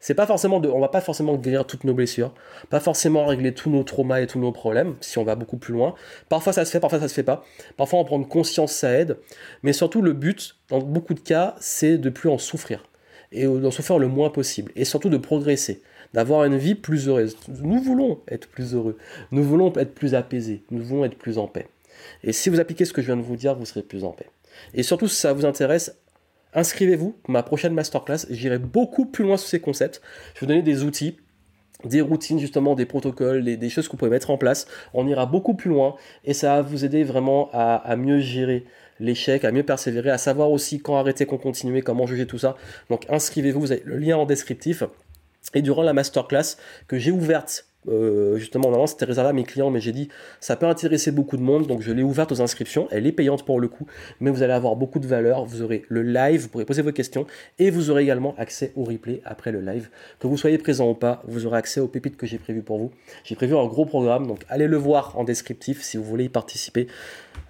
c'est 0.00 0.14
pas 0.14 0.26
forcément 0.26 0.60
de, 0.60 0.68
on 0.68 0.80
va 0.80 0.88
pas 0.88 1.00
forcément 1.00 1.36
guérir 1.36 1.66
toutes 1.66 1.84
nos 1.84 1.94
blessures, 1.94 2.32
pas 2.70 2.80
forcément 2.80 3.26
régler 3.26 3.54
tous 3.54 3.70
nos 3.70 3.84
traumas 3.84 4.20
et 4.20 4.26
tous 4.26 4.40
nos 4.40 4.50
problèmes, 4.50 4.96
si 5.00 5.18
on 5.18 5.24
va 5.24 5.36
beaucoup 5.36 5.58
plus 5.58 5.74
loin. 5.74 5.94
Parfois 6.28 6.52
ça 6.52 6.64
se 6.64 6.70
fait, 6.70 6.80
parfois 6.80 7.00
ça 7.00 7.08
se 7.08 7.14
fait 7.14 7.22
pas. 7.22 7.44
Parfois 7.76 7.98
en 7.98 8.04
prendre 8.04 8.26
conscience 8.26 8.72
ça 8.72 8.92
aide, 8.92 9.18
mais 9.62 9.72
surtout 9.72 10.02
le 10.02 10.14
but, 10.14 10.56
dans 10.70 10.80
beaucoup 10.80 11.14
de 11.14 11.20
cas, 11.20 11.54
c'est 11.60 11.98
de 11.98 12.08
plus 12.08 12.30
en 12.30 12.38
souffrir 12.38 12.84
et 13.32 13.46
d'en 13.46 13.70
souffrir 13.70 13.98
le 13.98 14.08
moins 14.08 14.30
possible, 14.30 14.72
et 14.74 14.84
surtout 14.84 15.08
de 15.08 15.16
progresser, 15.16 15.82
d'avoir 16.14 16.44
une 16.44 16.56
vie 16.56 16.74
plus 16.74 17.06
heureuse. 17.06 17.36
Nous 17.48 17.80
voulons 17.80 18.20
être 18.26 18.48
plus 18.48 18.74
heureux, 18.74 18.96
nous 19.30 19.44
voulons 19.44 19.72
être 19.76 19.94
plus 19.94 20.14
apaisés, 20.14 20.64
nous 20.70 20.82
voulons 20.82 21.04
être 21.04 21.16
plus 21.16 21.38
en 21.38 21.46
paix. 21.46 21.68
Et 22.24 22.32
si 22.32 22.48
vous 22.48 22.58
appliquez 22.58 22.84
ce 22.84 22.92
que 22.92 23.02
je 23.02 23.06
viens 23.06 23.16
de 23.16 23.22
vous 23.22 23.36
dire, 23.36 23.54
vous 23.54 23.66
serez 23.66 23.82
plus 23.82 24.04
en 24.04 24.10
paix. 24.10 24.26
Et 24.74 24.82
surtout, 24.82 25.06
si 25.06 25.16
ça 25.16 25.32
vous 25.32 25.44
intéresse, 25.44 25.96
inscrivez-vous 26.54 27.16
ma 27.28 27.42
prochaine 27.42 27.74
masterclass. 27.74 28.26
J'irai 28.30 28.58
beaucoup 28.58 29.06
plus 29.06 29.24
loin 29.24 29.36
sur 29.36 29.48
ces 29.48 29.60
concepts. 29.60 30.00
Je 30.34 30.40
vais 30.40 30.46
vous 30.46 30.46
donner 30.46 30.62
des 30.62 30.82
outils 30.82 31.16
des 31.84 32.00
routines 32.00 32.38
justement, 32.38 32.74
des 32.74 32.86
protocoles, 32.86 33.44
des, 33.44 33.70
choses 33.70 33.86
que 33.86 33.92
vous 33.92 33.98
pouvez 33.98 34.10
mettre 34.10 34.30
en 34.30 34.38
place. 34.38 34.66
On 34.94 35.06
ira 35.06 35.26
beaucoup 35.26 35.54
plus 35.54 35.70
loin 35.70 35.94
et 36.24 36.34
ça 36.34 36.56
va 36.56 36.62
vous 36.62 36.84
aider 36.84 37.04
vraiment 37.04 37.48
à, 37.52 37.96
mieux 37.96 38.20
gérer 38.20 38.66
l'échec, 38.98 39.44
à 39.44 39.52
mieux 39.52 39.62
persévérer, 39.62 40.10
à 40.10 40.18
savoir 40.18 40.50
aussi 40.50 40.80
quand 40.80 40.96
arrêter, 40.96 41.26
quand 41.26 41.38
continuer, 41.38 41.82
comment 41.82 42.06
juger 42.06 42.26
tout 42.26 42.38
ça. 42.38 42.56
Donc 42.90 43.06
inscrivez-vous, 43.08 43.60
vous 43.60 43.72
avez 43.72 43.82
le 43.84 43.96
lien 43.96 44.16
en 44.16 44.26
descriptif. 44.26 44.82
Et 45.54 45.62
durant 45.62 45.82
la 45.82 45.94
masterclass 45.94 46.56
que 46.86 46.98
j'ai 46.98 47.10
ouverte 47.10 47.66
euh, 47.88 48.36
justement, 48.36 48.64
normalement 48.64 48.86
c'était 48.86 49.06
réservé 49.06 49.30
à 49.30 49.32
mes 49.32 49.44
clients, 49.44 49.70
mais 49.70 49.80
j'ai 49.80 49.92
dit 49.92 50.08
ça 50.40 50.56
peut 50.56 50.66
intéresser 50.66 51.12
beaucoup 51.12 51.36
de 51.36 51.42
monde, 51.42 51.66
donc 51.66 51.80
je 51.80 51.92
l'ai 51.92 52.02
ouverte 52.02 52.32
aux 52.32 52.42
inscriptions. 52.42 52.88
Elle 52.90 53.06
est 53.06 53.12
payante 53.12 53.44
pour 53.44 53.60
le 53.60 53.68
coup, 53.68 53.86
mais 54.20 54.30
vous 54.30 54.42
allez 54.42 54.52
avoir 54.52 54.76
beaucoup 54.76 54.98
de 54.98 55.06
valeur. 55.06 55.44
Vous 55.44 55.62
aurez 55.62 55.84
le 55.88 56.02
live, 56.02 56.42
vous 56.42 56.48
pourrez 56.48 56.64
poser 56.64 56.82
vos 56.82 56.92
questions, 56.92 57.26
et 57.58 57.70
vous 57.70 57.90
aurez 57.90 58.02
également 58.02 58.34
accès 58.38 58.72
au 58.76 58.84
replay 58.84 59.22
après 59.24 59.52
le 59.52 59.60
live. 59.60 59.88
Que 60.18 60.26
vous 60.26 60.36
soyez 60.36 60.58
présent 60.58 60.90
ou 60.90 60.94
pas, 60.94 61.22
vous 61.26 61.46
aurez 61.46 61.58
accès 61.58 61.80
aux 61.80 61.88
pépites 61.88 62.16
que 62.16 62.26
j'ai 62.26 62.38
prévues 62.38 62.62
pour 62.62 62.78
vous. 62.78 62.90
J'ai 63.24 63.34
prévu 63.34 63.56
un 63.56 63.66
gros 63.66 63.86
programme, 63.86 64.26
donc 64.26 64.44
allez 64.48 64.66
le 64.66 64.76
voir 64.76 65.18
en 65.18 65.24
descriptif 65.24 65.82
si 65.82 65.96
vous 65.96 66.04
voulez 66.04 66.24
y 66.24 66.28
participer. 66.28 66.86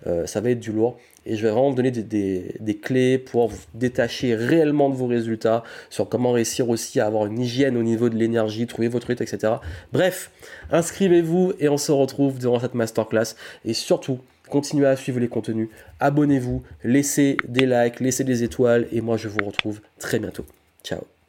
Euh, 0.06 0.26
ça 0.26 0.40
va 0.40 0.50
être 0.50 0.60
du 0.60 0.72
lourd 0.72 0.96
et 1.26 1.36
je 1.36 1.42
vais 1.42 1.50
vraiment 1.50 1.70
vous 1.70 1.76
donner 1.76 1.90
des, 1.90 2.78
clés 2.82 3.18
pour 3.18 3.48
vous 3.48 3.58
détacher 3.74 4.34
réellement 4.34 4.88
de 4.88 4.94
vos 4.94 5.06
résultats, 5.06 5.62
sur 5.90 6.08
comment 6.08 6.32
réussir 6.32 6.68
aussi 6.68 7.00
à 7.00 7.06
avoir 7.06 7.26
une 7.26 7.38
hygiène 7.38 7.76
au 7.76 7.82
niveau 7.82 8.08
de 8.08 8.16
l'énergie, 8.16 8.66
trouver 8.66 8.88
votre 8.88 9.08
rythme, 9.08 9.22
etc. 9.22 9.54
Bref, 9.92 10.30
inscrivez-vous 10.70 11.52
et 11.58 11.68
on 11.68 11.78
se 11.78 11.92
retrouve 11.92 12.38
durant 12.38 12.60
cette 12.60 12.74
masterclass. 12.74 13.34
Et 13.64 13.74
surtout, 13.74 14.18
continuez 14.48 14.86
à 14.86 14.96
suivre 14.96 15.20
les 15.20 15.28
contenus, 15.28 15.68
abonnez-vous, 16.00 16.62
laissez 16.84 17.36
des 17.46 17.66
likes, 17.66 18.00
laissez 18.00 18.24
des 18.24 18.42
étoiles 18.42 18.86
et 18.92 19.00
moi 19.00 19.16
je 19.16 19.28
vous 19.28 19.44
retrouve 19.44 19.80
très 19.98 20.18
bientôt. 20.18 20.44
Ciao 20.82 21.19